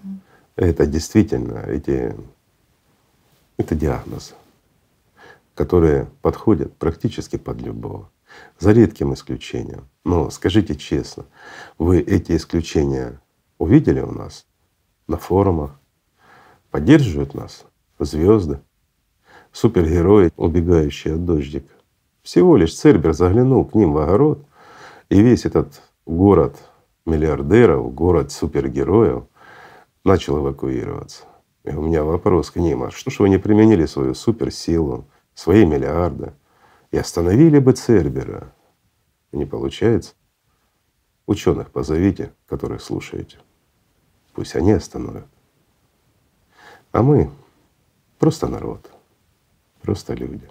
[0.56, 2.14] Это действительно эти
[3.56, 4.34] это диагнозы,
[5.54, 8.10] которые подходят практически под любого,
[8.58, 9.88] за редким исключением.
[10.04, 11.24] Но скажите честно,
[11.78, 13.20] вы эти исключения
[13.58, 14.46] увидели у нас
[15.06, 15.78] на форумах,
[16.70, 17.64] поддерживают нас
[17.98, 18.60] звезды,
[19.52, 21.72] супергерои, убегающие от дождика.
[22.22, 24.44] Всего лишь Цербер заглянул к ним в огород,
[25.08, 26.56] и весь этот город
[27.06, 29.24] миллиардеров, город супергероев
[30.04, 31.24] начал эвакуироваться.
[31.64, 35.64] И у меня вопрос к ним, а что ж вы не применили свою суперсилу, свои
[35.64, 36.32] миллиарды
[36.90, 38.52] и остановили бы Цербера?
[39.32, 40.14] Не получается?
[41.26, 43.38] Ученых позовите, которых слушаете.
[44.32, 45.26] Пусть они остановят.
[46.92, 47.30] А мы
[48.18, 48.90] Просто народ,
[49.82, 50.48] просто люди.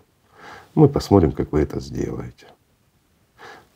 [0.76, 2.48] Мы посмотрим, как вы это сделаете.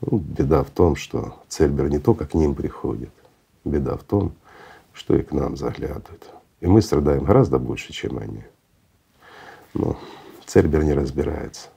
[0.01, 3.11] Ну, беда в том, что Цербер не только к ним приходит,
[3.65, 4.33] беда в том,
[4.93, 6.29] что и к нам заглядывают.
[6.61, 8.43] И мы страдаем гораздо больше, чем они.
[9.73, 9.97] Но
[10.45, 11.69] Цербер не разбирается.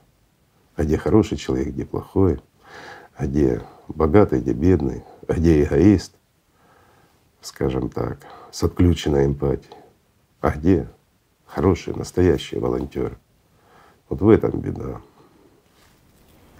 [0.75, 2.41] А где хороший человек, где плохой,
[3.15, 6.13] а где богатый, где бедный, где эгоист,
[7.41, 8.19] скажем так,
[8.51, 9.75] с отключенной эмпатией,
[10.41, 10.87] а где
[11.45, 13.17] хорошие, настоящие волонтеры.
[14.09, 15.01] Вот в этом беда.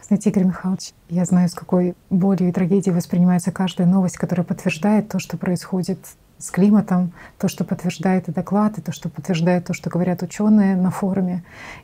[0.01, 5.07] Знаете, Игорь Михайлович, я знаю, с какой болью и трагедией воспринимается каждая новость, которая подтверждает
[5.09, 5.99] то, что происходит
[6.37, 10.75] с климатом, то, что подтверждает и доклад, и то, что подтверждает то, что говорят ученые
[10.75, 11.43] на форуме.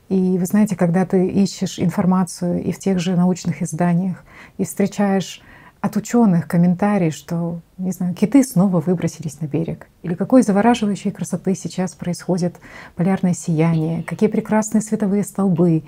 [0.09, 4.23] И вы знаете, когда ты ищешь информацию и в тех же научных изданиях,
[4.57, 5.41] и встречаешь
[5.81, 9.87] от ученых комментарий, что, не знаю, киты снова выбросились на берег.
[10.03, 12.59] Или какой завораживающей красоты сейчас происходит
[12.95, 15.83] полярное сияние, какие прекрасные световые столбы.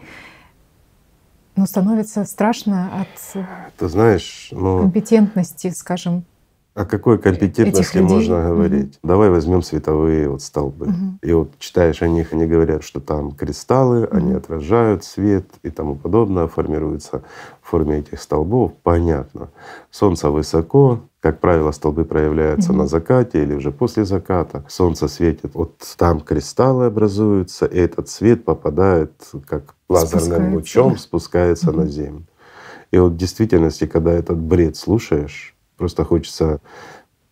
[1.57, 3.45] Но становится страшно от
[3.77, 6.23] Ты знаешь, ну, компетентности, скажем,
[6.73, 8.97] о какой компетентности можно говорить?
[9.01, 9.07] Угу.
[9.07, 10.85] Давай возьмем световые вот столбы.
[10.87, 10.95] Угу.
[11.21, 14.15] И вот читаешь о них, они говорят, что там кристаллы, угу.
[14.15, 17.23] они отражают свет и тому подобное, формируются
[17.61, 18.71] в форме этих столбов.
[18.83, 19.49] Понятно.
[19.89, 22.79] Солнце высоко, как правило, столбы проявляются угу.
[22.79, 24.63] на закате или уже после заката.
[24.69, 29.11] Солнце светит, вот там кристаллы образуются, и этот свет попадает
[29.45, 30.55] как лазерным спускается.
[30.55, 31.81] лучом, спускается угу.
[31.81, 32.25] на Землю.
[32.91, 36.59] И вот в действительности, когда этот бред слушаешь, Просто хочется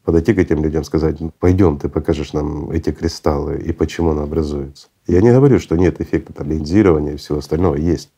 [0.03, 4.21] подойти к этим людям, сказать, «Ну, пойдем, ты покажешь нам эти кристаллы и почему они
[4.21, 4.87] образуются.
[5.05, 8.09] Я не говорю, что нет эффекта там, линзирования и всего остального, есть.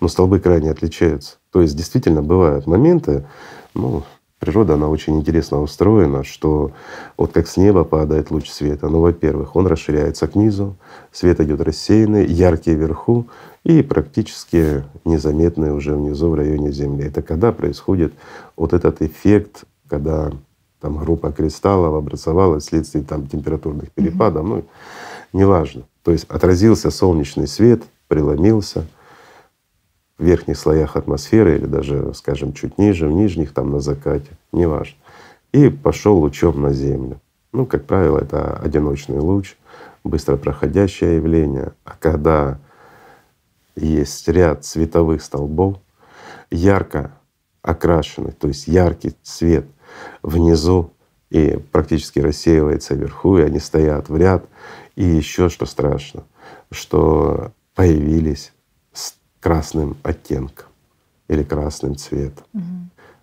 [0.00, 1.38] Но столбы крайне отличаются.
[1.50, 3.26] То есть действительно бывают моменты,
[3.74, 4.04] ну,
[4.38, 6.70] природа, она очень интересно устроена, что
[7.16, 10.76] вот как с неба падает луч света, ну, во-первых, он расширяется к низу,
[11.10, 13.26] свет идет рассеянный, яркий вверху
[13.64, 17.06] и практически незаметный уже внизу в районе Земли.
[17.06, 18.14] Это когда происходит
[18.56, 20.32] вот этот эффект, когда
[20.80, 24.64] там группа кристаллов образовалась вследствие там температурных перепадов, ну,
[25.34, 25.82] неважно.
[26.02, 28.86] То есть отразился солнечный свет, преломился—
[30.20, 34.96] в верхних слоях атмосферы или даже, скажем, чуть ниже, в нижних, там на закате, неважно.
[35.52, 37.20] И пошел лучом на Землю.
[37.52, 39.56] Ну, как правило, это одиночный луч,
[40.04, 41.72] быстро проходящее явление.
[41.84, 42.58] А когда
[43.76, 45.78] есть ряд световых столбов,
[46.50, 47.12] ярко
[47.62, 49.64] окрашенных, то есть яркий цвет
[50.22, 50.92] внизу
[51.30, 54.44] и практически рассеивается вверху, и они стоят в ряд.
[54.96, 56.24] И еще что страшно,
[56.70, 58.52] что появились
[59.40, 60.66] красным оттенком
[61.28, 62.44] или красным цветом.
[62.52, 62.62] Угу.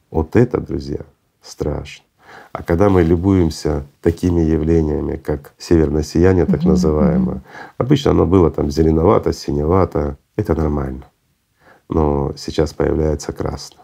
[0.09, 1.01] Вот это, друзья,
[1.41, 2.03] страшно.
[2.51, 7.41] А когда мы любуемся такими явлениями, как северное сияние, так угу, называемое,
[7.77, 11.05] обычно оно было там зеленовато, синевато, это нормально.
[11.89, 13.83] Но сейчас появляется красное.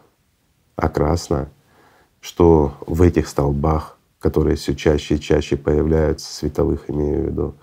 [0.75, 1.49] А красное,
[2.23, 7.53] что в этих столбах, которые все чаще и чаще появляются, световых имею в виду,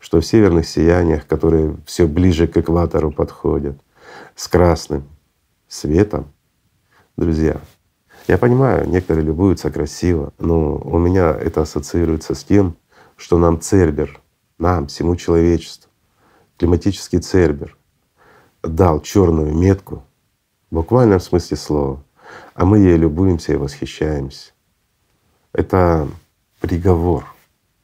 [0.00, 3.76] что в северных сияниях, которые все ближе к экватору подходят,
[4.34, 5.04] с красным
[5.68, 6.32] светом.
[7.18, 7.60] Друзья,
[8.26, 12.76] я понимаю, некоторые любуются красиво, но у меня это ассоциируется с тем,
[13.14, 14.22] что нам Цербер,
[14.58, 15.90] нам, всему человечеству,
[16.56, 17.76] климатический Цербер
[18.62, 20.02] дал черную метку,
[20.70, 22.02] в буквальном смысле слова,
[22.54, 24.52] а мы ей любуемся и восхищаемся.
[25.52, 26.08] Это
[26.60, 27.24] приговор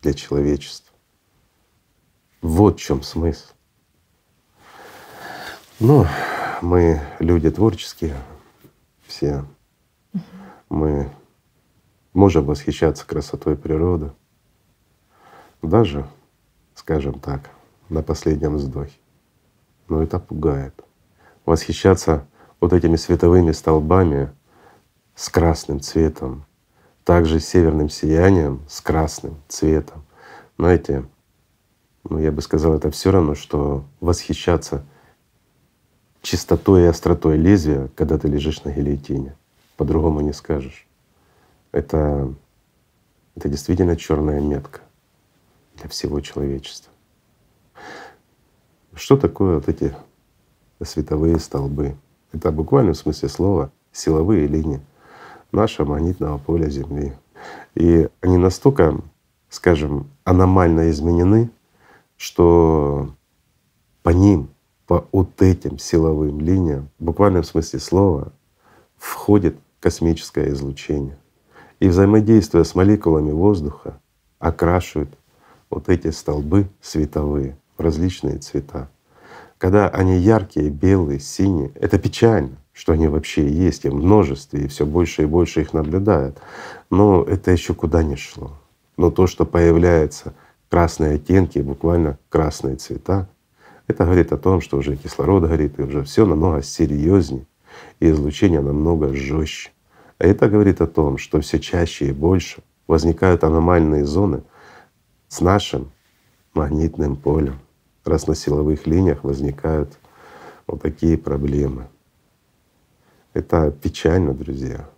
[0.02, 0.94] для человечества.
[2.42, 3.52] Вот в чем смысл.
[5.80, 6.06] Ну,
[6.60, 8.16] мы люди творческие
[9.06, 9.44] все.
[10.68, 11.10] Мы
[12.12, 14.12] можем восхищаться красотой природы,
[15.62, 16.08] даже,
[16.74, 17.50] скажем так,
[17.88, 18.98] на последнем вздохе.
[19.88, 20.74] Но это пугает.
[21.44, 22.26] Восхищаться
[22.64, 24.32] вот этими световыми столбами
[25.14, 26.46] с красным цветом,
[27.04, 30.02] также северным сиянием с красным цветом.
[30.56, 31.04] Знаете,
[32.08, 34.82] ну я бы сказал, это все равно, что восхищаться
[36.22, 39.36] чистотой и остротой лезвия, когда ты лежишь на гильотине.
[39.76, 40.86] По-другому не скажешь.
[41.70, 42.32] Это,
[43.34, 44.80] это действительно черная метка
[45.74, 46.90] для всего человечества.
[48.94, 49.94] Что такое вот эти
[50.82, 51.98] световые столбы?
[52.34, 52.54] Это в
[52.94, 54.80] смысле слова силовые линии
[55.52, 57.14] нашего магнитного поля Земли.
[57.76, 59.00] И они настолько,
[59.48, 61.50] скажем, аномально изменены,
[62.16, 63.08] что
[64.02, 64.48] по ним
[64.86, 68.32] по вот этим силовым линиям, в буквальном смысле слова,
[68.96, 71.16] входит космическое излучение.
[71.78, 74.00] И взаимодействуя с молекулами воздуха,
[74.38, 75.10] окрашивают
[75.70, 78.88] вот эти столбы световые в различные цвета.
[79.64, 84.68] Когда они яркие, белые, синие, это печально, что они вообще есть и в множестве, и
[84.68, 86.36] все больше и больше их наблюдают.
[86.90, 88.58] Но это еще куда ни шло.
[88.98, 90.34] Но то, что появляются
[90.68, 93.26] красные оттенки, буквально красные цвета,
[93.86, 97.46] это говорит о том, что уже кислород горит, и уже все намного серьезнее,
[98.00, 99.70] и излучение намного жестче.
[100.18, 104.42] А это говорит о том, что все чаще и больше возникают аномальные зоны
[105.28, 105.90] с нашим
[106.52, 107.60] магнитным полем,
[108.04, 109.98] раз на силовых линиях возникают
[110.66, 111.88] вот такие проблемы.
[113.32, 114.88] Это печально, друзья.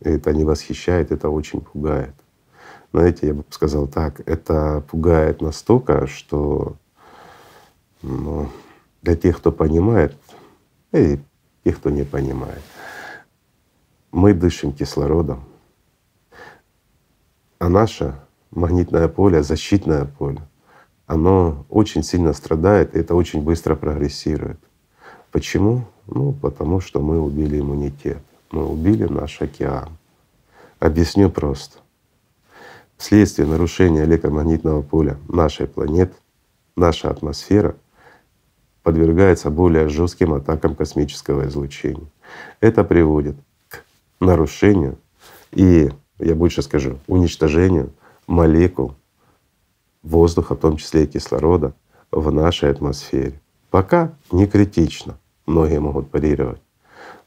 [0.00, 2.14] Это не восхищает, это очень пугает.
[2.92, 6.76] Знаете, я бы сказал так, это пугает настолько, что
[8.02, 8.48] но
[9.02, 10.16] для тех, кто понимает,
[10.92, 11.18] и
[11.64, 12.62] тех, кто не понимает,
[14.12, 15.44] мы дышим кислородом,
[17.58, 18.14] а наше
[18.50, 20.40] магнитное поле, защитное поле,
[21.06, 24.58] оно очень сильно страдает, и это очень быстро прогрессирует.
[25.30, 25.84] Почему?
[26.06, 29.88] Ну, потому что мы убили иммунитет, мы убили наш океан.
[30.78, 31.78] Объясню просто.
[32.96, 36.14] Вследствие нарушения электромагнитного поля нашей планеты,
[36.76, 37.76] наша атмосфера
[38.82, 42.06] подвергается более жестким атакам космического излучения.
[42.60, 43.36] Это приводит
[43.68, 43.82] к
[44.20, 44.98] нарушению
[45.50, 47.92] и, я больше скажу, уничтожению
[48.26, 48.94] молекул
[50.06, 51.74] воздуха, в том числе и кислорода,
[52.10, 53.40] в нашей атмосфере.
[53.70, 56.60] Пока не критично, многие могут парировать.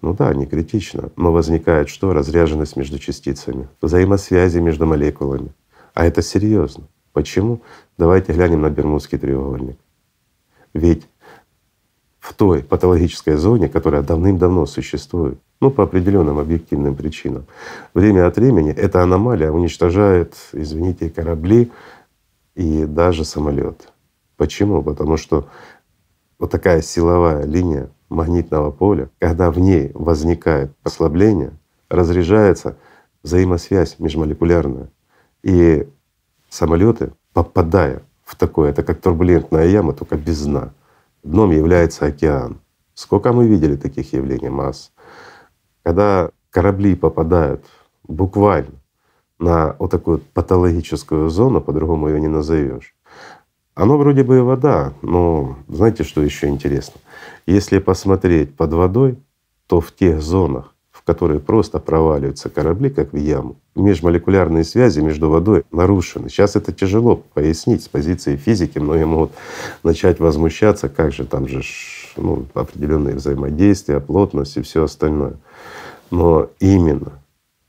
[0.01, 2.13] Ну да, не критично, но возникает что?
[2.13, 5.51] Разряженность между частицами, взаимосвязи между молекулами.
[5.93, 6.86] А это серьезно.
[7.11, 7.61] Почему?
[7.97, 9.77] Давайте глянем на Бермудский треугольник.
[10.73, 11.07] Ведь
[12.19, 17.45] в той патологической зоне, которая давным-давно существует, Ну, по определенным объективным причинам.
[17.93, 21.69] Время от времени эта аномалия уничтожает, извините, корабли
[22.60, 23.93] и даже самолет.
[24.36, 24.84] Почему?
[24.84, 25.47] Потому что
[26.38, 31.53] вот такая силовая линия магнитного поля, когда в ней возникает ослабление,
[31.88, 32.76] разряжается
[33.24, 34.89] взаимосвязь межмолекулярная.
[35.41, 35.88] И
[36.49, 40.74] самолеты, попадая в такое, это как турбулентная яма, только без дна.
[41.24, 42.60] Дном является океан.
[42.93, 44.91] Сколько мы видели таких явлений масс.
[45.84, 47.64] Когда корабли попадают
[48.03, 48.78] буквально
[49.39, 52.93] на вот такую патологическую зону, по-другому ее не назовешь.
[53.73, 56.99] Оно вроде бы и вода, но знаете, что еще интересно?
[57.45, 59.17] Если посмотреть под водой,
[59.67, 65.29] то в тех зонах, в которые просто проваливаются корабли, как в яму, межмолекулярные связи между
[65.29, 66.27] водой нарушены.
[66.27, 68.79] Сейчас это тяжело пояснить с позиции физики.
[68.79, 69.31] Многие могут
[69.83, 71.61] начать возмущаться, как же там же
[72.17, 75.37] ну, определенные взаимодействия, плотность и все остальное.
[76.11, 77.13] Но именно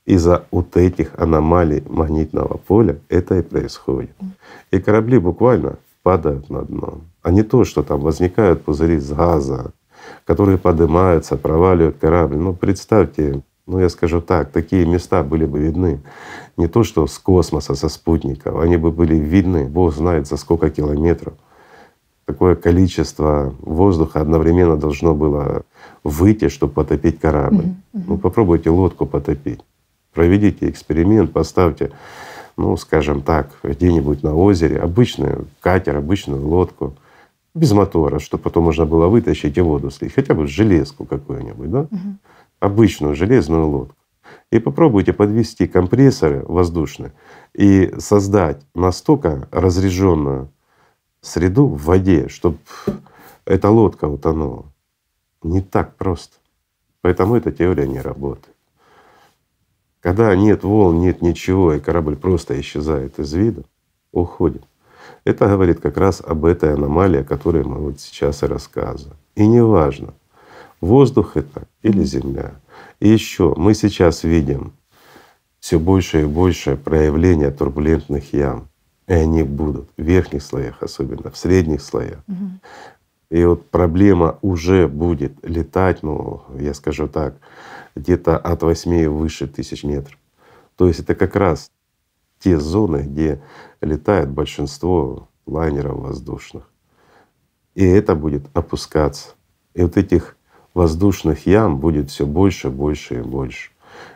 [0.06, 4.16] из-за вот этих аномалий магнитного поля это и происходит.
[4.70, 9.72] И корабли буквально падают на дно, а не то, что там возникают пузыри с газа,
[10.24, 12.36] которые поднимаются, проваливают корабль.
[12.36, 16.00] Ну представьте, ну я скажу так, такие места были бы видны.
[16.56, 20.70] Не то, что с космоса, со спутников, они бы были видны, Бог знает за сколько
[20.70, 21.34] километров.
[22.24, 25.62] Такое количество воздуха одновременно должно было
[26.04, 27.64] выйти, чтобы потопить корабль.
[27.64, 28.04] Mm-hmm.
[28.06, 29.60] Ну попробуйте лодку потопить.
[30.12, 31.92] Проведите эксперимент, поставьте
[32.60, 36.94] ну, скажем так, где-нибудь на озере, обычный катер, обычную лодку,
[37.54, 41.80] без мотора, чтобы потом можно было вытащить и воду слить, хотя бы железку какую-нибудь, да?
[41.80, 42.16] Угу.
[42.60, 43.96] Обычную железную лодку.
[44.52, 47.12] И попробуйте подвести компрессоры воздушные
[47.54, 50.50] и создать настолько разряженную
[51.22, 52.58] среду в воде, чтобы
[53.46, 54.66] эта лодка утонула.
[55.42, 56.36] Не так просто.
[57.00, 58.54] Поэтому эта теория не работает.
[60.00, 63.64] Когда нет волн, нет ничего, и корабль просто исчезает из вида,
[64.12, 64.62] уходит.
[65.24, 69.16] Это говорит как раз об этой аномалии, о которой мы вот сейчас и рассказываем.
[69.34, 70.14] И неважно,
[70.80, 72.52] воздух это или земля.
[72.98, 74.72] И еще мы сейчас видим
[75.58, 78.68] все больше и больше проявления турбулентных ям.
[79.06, 82.20] И они будут в верхних слоях, особенно в средних слоях.
[82.28, 82.50] Угу.
[83.30, 87.34] И вот проблема уже будет летать, ну, я скажу так,
[87.94, 90.18] где-то от 8 и выше тысяч метров.
[90.76, 91.70] То есть это как раз
[92.38, 93.40] те зоны, где
[93.80, 96.68] летает большинство лайнеров воздушных.
[97.74, 99.30] И это будет опускаться.
[99.74, 100.36] И вот этих
[100.74, 103.70] воздушных ям будет все больше, больше и больше.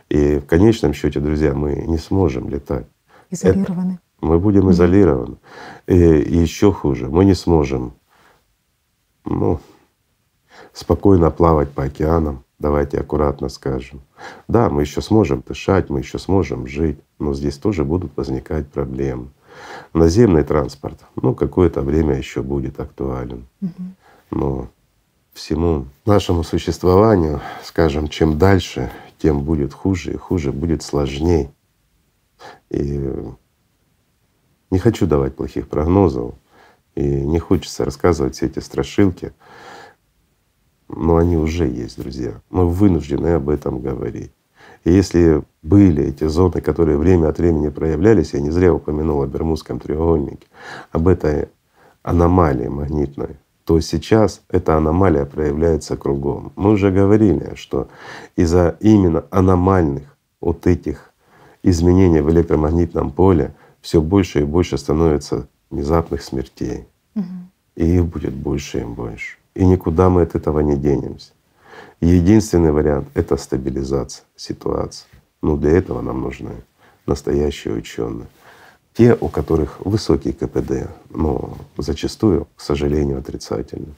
[0.09, 2.87] И в конечном счете, друзья, мы не сможем летать.
[3.31, 3.93] Изолированы.
[3.93, 5.37] Это, мы будем изолированы.
[5.87, 7.95] И еще хуже, мы не сможем
[9.25, 9.61] ну,
[10.73, 14.01] спокойно плавать по океанам, Давайте аккуратно скажем.
[14.49, 19.29] Да, мы еще сможем дышать, мы еще сможем жить, но здесь тоже будут возникать проблемы.
[19.93, 23.47] Наземный транспорт, ну, какое-то время еще будет актуален.
[24.31, 24.69] Но
[25.33, 31.51] всему нашему существованию, скажем, чем дальше, тем будет хуже и хуже, будет сложней.
[32.71, 33.15] И
[34.71, 36.35] не хочу давать плохих прогнозов,
[36.95, 39.33] и не хочется рассказывать все эти страшилки
[40.89, 42.41] но они уже есть, друзья.
[42.51, 44.31] Мы вынуждены об этом говорить.
[44.85, 49.27] И если были эти зоны, которые время от времени проявлялись, я не зря упомянул о
[49.27, 50.47] Бермудском треугольнике,
[50.93, 51.49] об этой
[52.03, 56.53] аномалии магнитной, то сейчас эта аномалия проявляется кругом.
[56.55, 57.89] Мы уже говорили, что
[58.37, 60.05] из-за именно аномальных
[60.41, 61.13] вот этих
[61.63, 66.87] изменений в электромагнитном поле все больше и больше становится внезапных смертей.
[67.17, 67.25] Угу.
[67.77, 69.39] И их будет больше и больше.
[69.55, 71.33] И никуда мы от этого не денемся.
[72.01, 75.07] Единственный вариант— это стабилизация ситуации.
[75.43, 76.53] Но для этого нам нужны
[77.07, 78.27] настоящие ученые.
[78.95, 83.95] Те, у которых высокий КПД, но зачастую, к сожалению, отрицательный.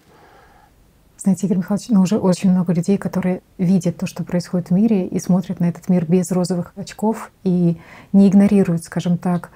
[1.18, 5.06] Знаете, Игорь Михайлович, ну уже очень много людей, которые видят то, что происходит в мире,
[5.06, 7.78] и смотрят на этот мир без розовых очков и
[8.12, 9.50] не игнорируют, скажем так,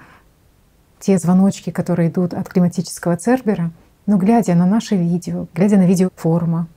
[0.99, 3.71] те звоночки, которые идут от климатического Цербера,
[4.05, 6.67] но глядя на наши видео, глядя на видео форума,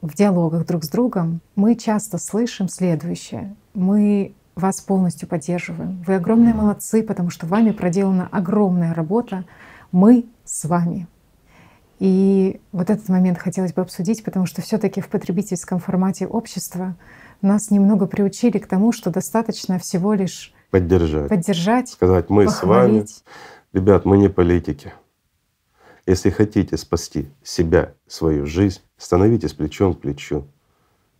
[0.00, 3.54] в диалогах друг с другом, мы часто слышим следующее.
[3.74, 6.02] Мы вас полностью поддерживаем.
[6.06, 9.44] Вы огромные молодцы, потому что вами проделана огромная работа.
[9.92, 11.06] Мы с вами.
[11.98, 16.94] И вот этот момент хотелось бы обсудить, потому что все-таки в потребительском формате общества
[17.42, 23.10] нас немного приучили к тому, что достаточно всего лишь поддержать, поддержать сказать мы похвалить.
[23.10, 23.82] с вами.
[23.84, 24.92] Ребят, мы не политики.
[26.08, 30.46] Если хотите спасти себя, свою жизнь, становитесь плечом к плечу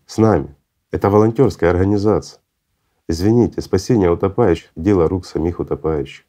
[0.06, 0.56] с нами.
[0.90, 2.40] Это волонтерская организация.
[3.06, 6.24] Извините, спасение утопающих— дело рук самих утопающих.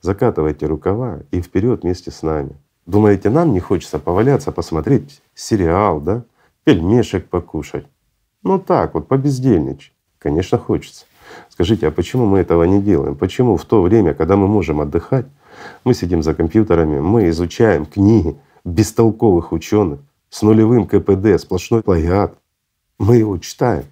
[0.00, 2.54] Закатывайте рукава и вперед вместе с нами.
[2.86, 6.22] Думаете, нам не хочется поваляться, посмотреть сериал, да?
[6.62, 7.86] Пельмешек покушать?
[8.44, 9.94] Ну так вот, побездельничать.
[10.20, 11.06] Конечно, хочется.
[11.48, 13.16] Скажите, а почему мы этого не делаем?
[13.16, 15.26] Почему в то время, когда мы можем отдыхать,
[15.84, 22.38] мы сидим за компьютерами, мы изучаем книги бестолковых ученых с нулевым КПД, сплошной плагиат.
[22.98, 23.86] Мы его читаем.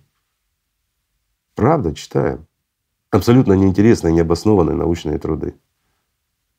[1.54, 2.46] Правда, читаем.
[3.10, 5.54] Абсолютно неинтересные, необоснованные научные труды.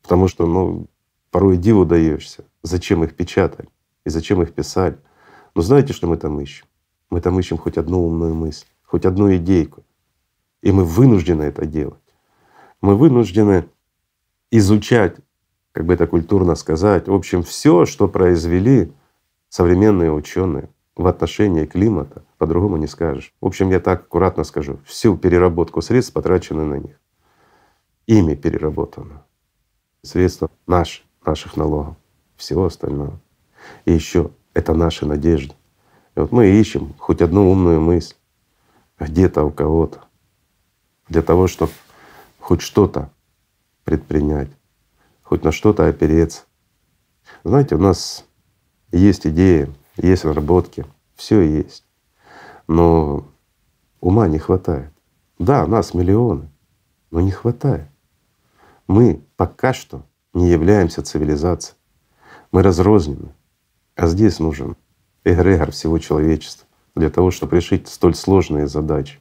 [0.01, 0.87] Потому что, ну,
[1.31, 3.69] порой диву даешься, зачем их печатать
[4.05, 4.97] и зачем их писать.
[5.55, 6.65] Но знаете, что мы там ищем?
[7.09, 9.83] Мы там ищем хоть одну умную мысль, хоть одну идейку.
[10.61, 11.99] И мы вынуждены это делать.
[12.81, 13.65] Мы вынуждены
[14.51, 15.15] изучать,
[15.71, 18.91] как бы это культурно сказать, в общем, все, что произвели
[19.49, 23.33] современные ученые в отношении климата, по-другому не скажешь.
[23.41, 26.99] В общем, я так аккуратно скажу, всю переработку средств потрачены на них.
[28.07, 29.23] Ими переработано.
[30.01, 31.95] Средства наши, наших налогов,
[32.35, 33.19] всего остального.
[33.85, 35.53] И еще это наши надежды.
[36.15, 38.15] И вот мы ищем хоть одну умную мысль
[38.99, 39.99] где-то у кого-то
[41.07, 41.71] для того, чтобы
[42.39, 43.09] хоть что-то
[43.89, 44.51] предпринять,
[45.23, 46.43] хоть на что-то опереться.
[47.43, 48.23] Знаете, у нас
[48.91, 50.85] есть идеи, есть наработки,
[51.15, 51.83] все есть.
[52.67, 53.27] Но
[53.99, 54.93] ума не хватает.
[55.39, 56.51] Да, нас миллионы,
[57.09, 57.87] но не хватает.
[58.85, 61.75] Мы пока что не являемся цивилизацией.
[62.51, 63.33] Мы разрознены.
[63.95, 64.77] А здесь нужен
[65.23, 69.19] эгрегор всего человечества для того, чтобы решить столь сложные задачи.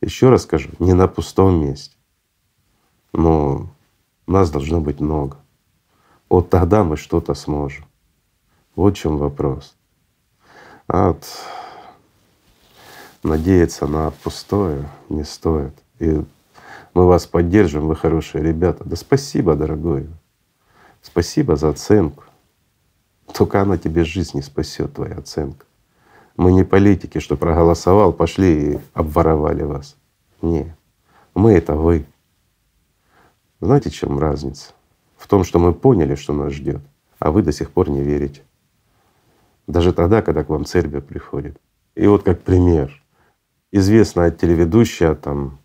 [0.00, 1.96] Еще раз скажу, не на пустом месте.
[3.12, 3.68] Но
[4.32, 5.36] нас должно быть много.
[6.28, 7.84] Вот тогда мы что-то сможем.
[8.76, 9.74] Вот в чем вопрос.
[10.86, 11.24] А вот
[13.22, 15.74] надеяться на пустое не стоит.
[15.98, 16.22] И
[16.94, 18.84] мы вас поддержим, вы хорошие ребята.
[18.84, 20.08] Да спасибо, дорогой.
[21.02, 22.24] Спасибо за оценку.
[23.32, 25.66] Только она тебе жизнь не спасет, твоя оценка.
[26.36, 29.96] Мы не политики, что проголосовал, пошли и обворовали вас.
[30.40, 30.74] Не,
[31.34, 32.06] мы это вы.
[33.60, 34.72] Знаете, чем разница?
[35.16, 36.80] В том, что мы поняли, что нас ждет,
[37.18, 38.42] а вы до сих пор не верите.
[39.66, 41.58] Даже тогда, когда к вам Цербер приходит.
[41.96, 43.02] И вот как пример.
[43.72, 45.58] Известная телеведущая, там,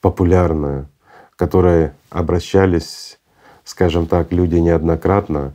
[0.00, 0.90] популярная,
[1.36, 3.20] которой обращались,
[3.62, 5.54] скажем так, люди неоднократно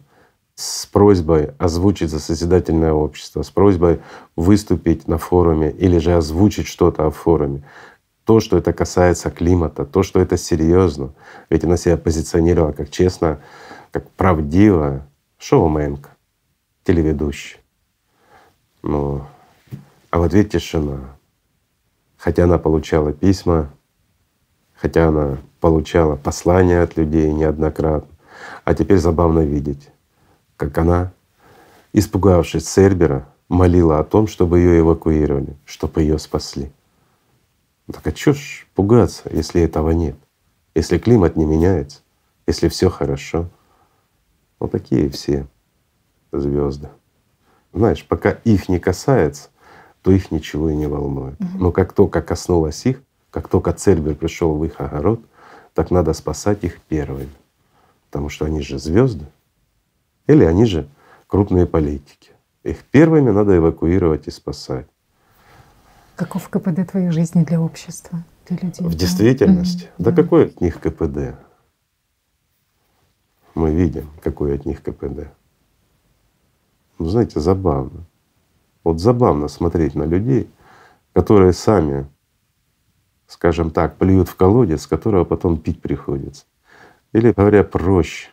[0.55, 3.99] с просьбой озвучить за созидательное общество, с просьбой
[4.37, 7.63] выступить на форуме или же озвучить что-то о форуме.
[8.25, 11.13] То, что это касается климата, то, что это серьезно.
[11.49, 13.39] Ведь она себя позиционировала как честно,
[13.91, 15.05] как правдиво
[15.37, 16.11] шоуменка,
[16.83, 17.59] телеведущая.
[18.81, 19.25] Ну,
[20.09, 20.99] а в ответ тишина.
[22.17, 23.69] Хотя она получала письма,
[24.75, 28.09] хотя она получала послания от людей неоднократно.
[28.63, 29.89] А теперь забавно видеть,
[30.55, 31.11] как она,
[31.91, 36.71] испугавшись Цербера, молила о том, чтобы ее эвакуировали, чтобы ее спасли.
[37.91, 40.15] Так а чё ж пугаться, если этого нет?
[40.75, 42.01] Если климат не меняется,
[42.47, 43.49] если все хорошо.
[44.59, 45.47] Вот такие все
[46.31, 46.89] звезды.
[47.73, 49.49] Знаешь, пока их не касается,
[50.01, 51.39] то их ничего и не волнует.
[51.59, 55.19] Но как только коснулось их, как только Цербер пришел в их огород,
[55.73, 57.29] так надо спасать их первыми.
[58.05, 59.25] Потому что они же звезды,
[60.27, 60.87] или они же
[61.27, 62.31] крупные политики.
[62.63, 64.87] Их первыми надо эвакуировать и спасать.
[66.15, 68.87] Каков КПД твоей жизни для общества, для людей?
[68.87, 69.89] В действительности?
[69.97, 71.35] Да, да какой от них КПД?
[73.55, 75.31] Мы видим, какой от них КПД.
[76.99, 78.05] Ну, знаете, забавно.
[78.83, 80.49] Вот забавно смотреть на людей,
[81.13, 82.07] которые сами,
[83.27, 86.45] скажем так, плюют в колодец, которого потом пить приходится.
[87.11, 88.29] Или, говоря проще,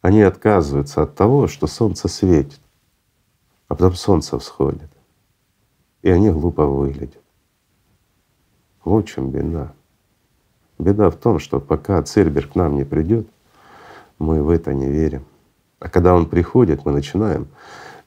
[0.00, 2.60] они отказываются от того, что солнце светит,
[3.68, 4.95] а потом солнце всходит.
[6.06, 7.20] И они глупо выглядят.
[8.84, 9.72] Вот в чем беда.
[10.78, 13.26] Беда в том, что пока Цербер к нам не придет,
[14.20, 15.24] мы в это не верим.
[15.80, 17.48] А когда он приходит, мы начинаем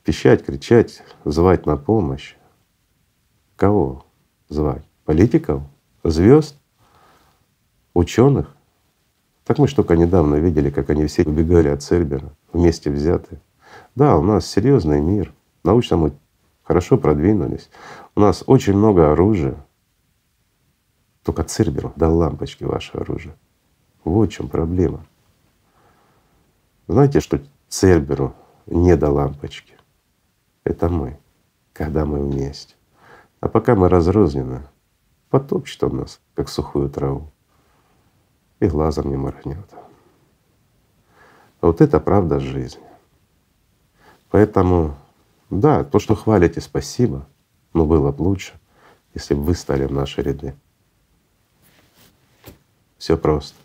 [0.06, 2.38] пищать, кричать, звать на помощь.
[3.58, 4.06] Кого
[4.48, 4.86] звать?
[5.04, 5.62] Политиков?
[6.06, 6.56] Звезд?
[7.94, 8.56] Ученых?
[9.44, 13.42] Так мы ж только недавно видели, как они все убегали от Цербера, вместе взятые.
[13.96, 15.34] Да, у нас серьезный мир.
[15.66, 16.14] Научно мы
[16.70, 17.68] хорошо продвинулись.
[18.16, 19.58] У нас очень много оружия.
[21.24, 23.36] Только Церберу дал лампочки ваше оружие.
[24.04, 25.04] Вот в чем проблема.
[26.88, 28.36] Знаете, что Церберу
[28.68, 29.74] не до лампочки?
[30.64, 31.18] Это мы,
[31.74, 32.76] когда мы вместе.
[33.40, 34.62] А пока мы разрознены,
[35.32, 37.32] потопчет он нас, как сухую траву,
[38.60, 39.74] и глазом не моргнет.
[41.62, 42.84] Вот это правда жизни.
[44.30, 44.94] Поэтому,
[45.50, 47.26] да, то, что хвалите, спасибо,
[47.74, 48.54] но было бы лучше,
[49.14, 50.54] если бы вы стали в наши ряды.
[52.98, 53.56] Все просто.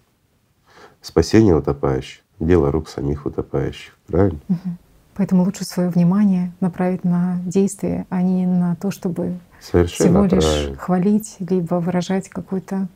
[1.00, 3.96] Спасение утопающих— дело рук самих утопающих.
[4.06, 4.40] Правильно?
[4.48, 4.76] Угу.
[5.16, 10.44] Поэтому лучше свое внимание направить на действие, а не на то, чтобы Совершенно всего лишь
[10.44, 10.76] правильно.
[10.76, 12.88] хвалить, либо выражать какую-то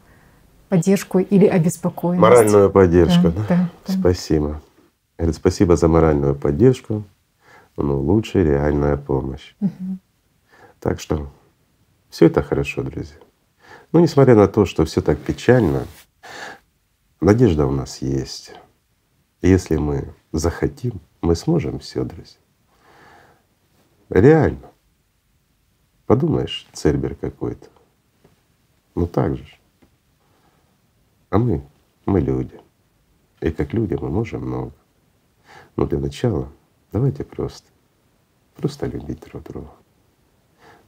[0.68, 2.22] поддержку или обеспокоенность.
[2.22, 3.44] Моральную поддержку, да?
[3.48, 3.70] да?
[3.86, 4.60] да Спасибо.
[5.16, 7.04] Говорит, спасибо за моральную поддержку,
[7.82, 9.54] но лучше реальная помощь.
[9.60, 9.98] Угу.
[10.80, 11.30] Так что
[12.10, 13.16] все это хорошо, друзья.
[13.92, 15.86] Но несмотря на то, что все так печально,
[17.20, 18.52] надежда у нас есть.
[19.40, 22.40] Если мы захотим, мы сможем все, друзья.
[24.10, 24.70] Реально.
[26.06, 27.68] Подумаешь, Цербер какой-то.
[28.94, 29.46] Ну так же.
[31.30, 31.62] А мы,
[32.06, 32.58] мы люди.
[33.40, 34.72] И как люди мы можем много.
[35.76, 36.50] Но для начала
[36.92, 37.66] давайте просто,
[38.56, 39.70] просто любить друг друга.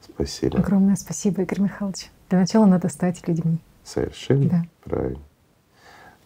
[0.01, 0.59] Спасибо.
[0.59, 2.09] Огромное спасибо, Игорь Михайлович.
[2.29, 3.59] Для начала надо стать людьми.
[3.83, 4.63] Совершенно да.
[4.83, 5.23] правильно.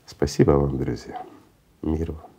[0.05, 1.26] Спасибо вам, друзья.
[1.82, 2.35] Мир вам.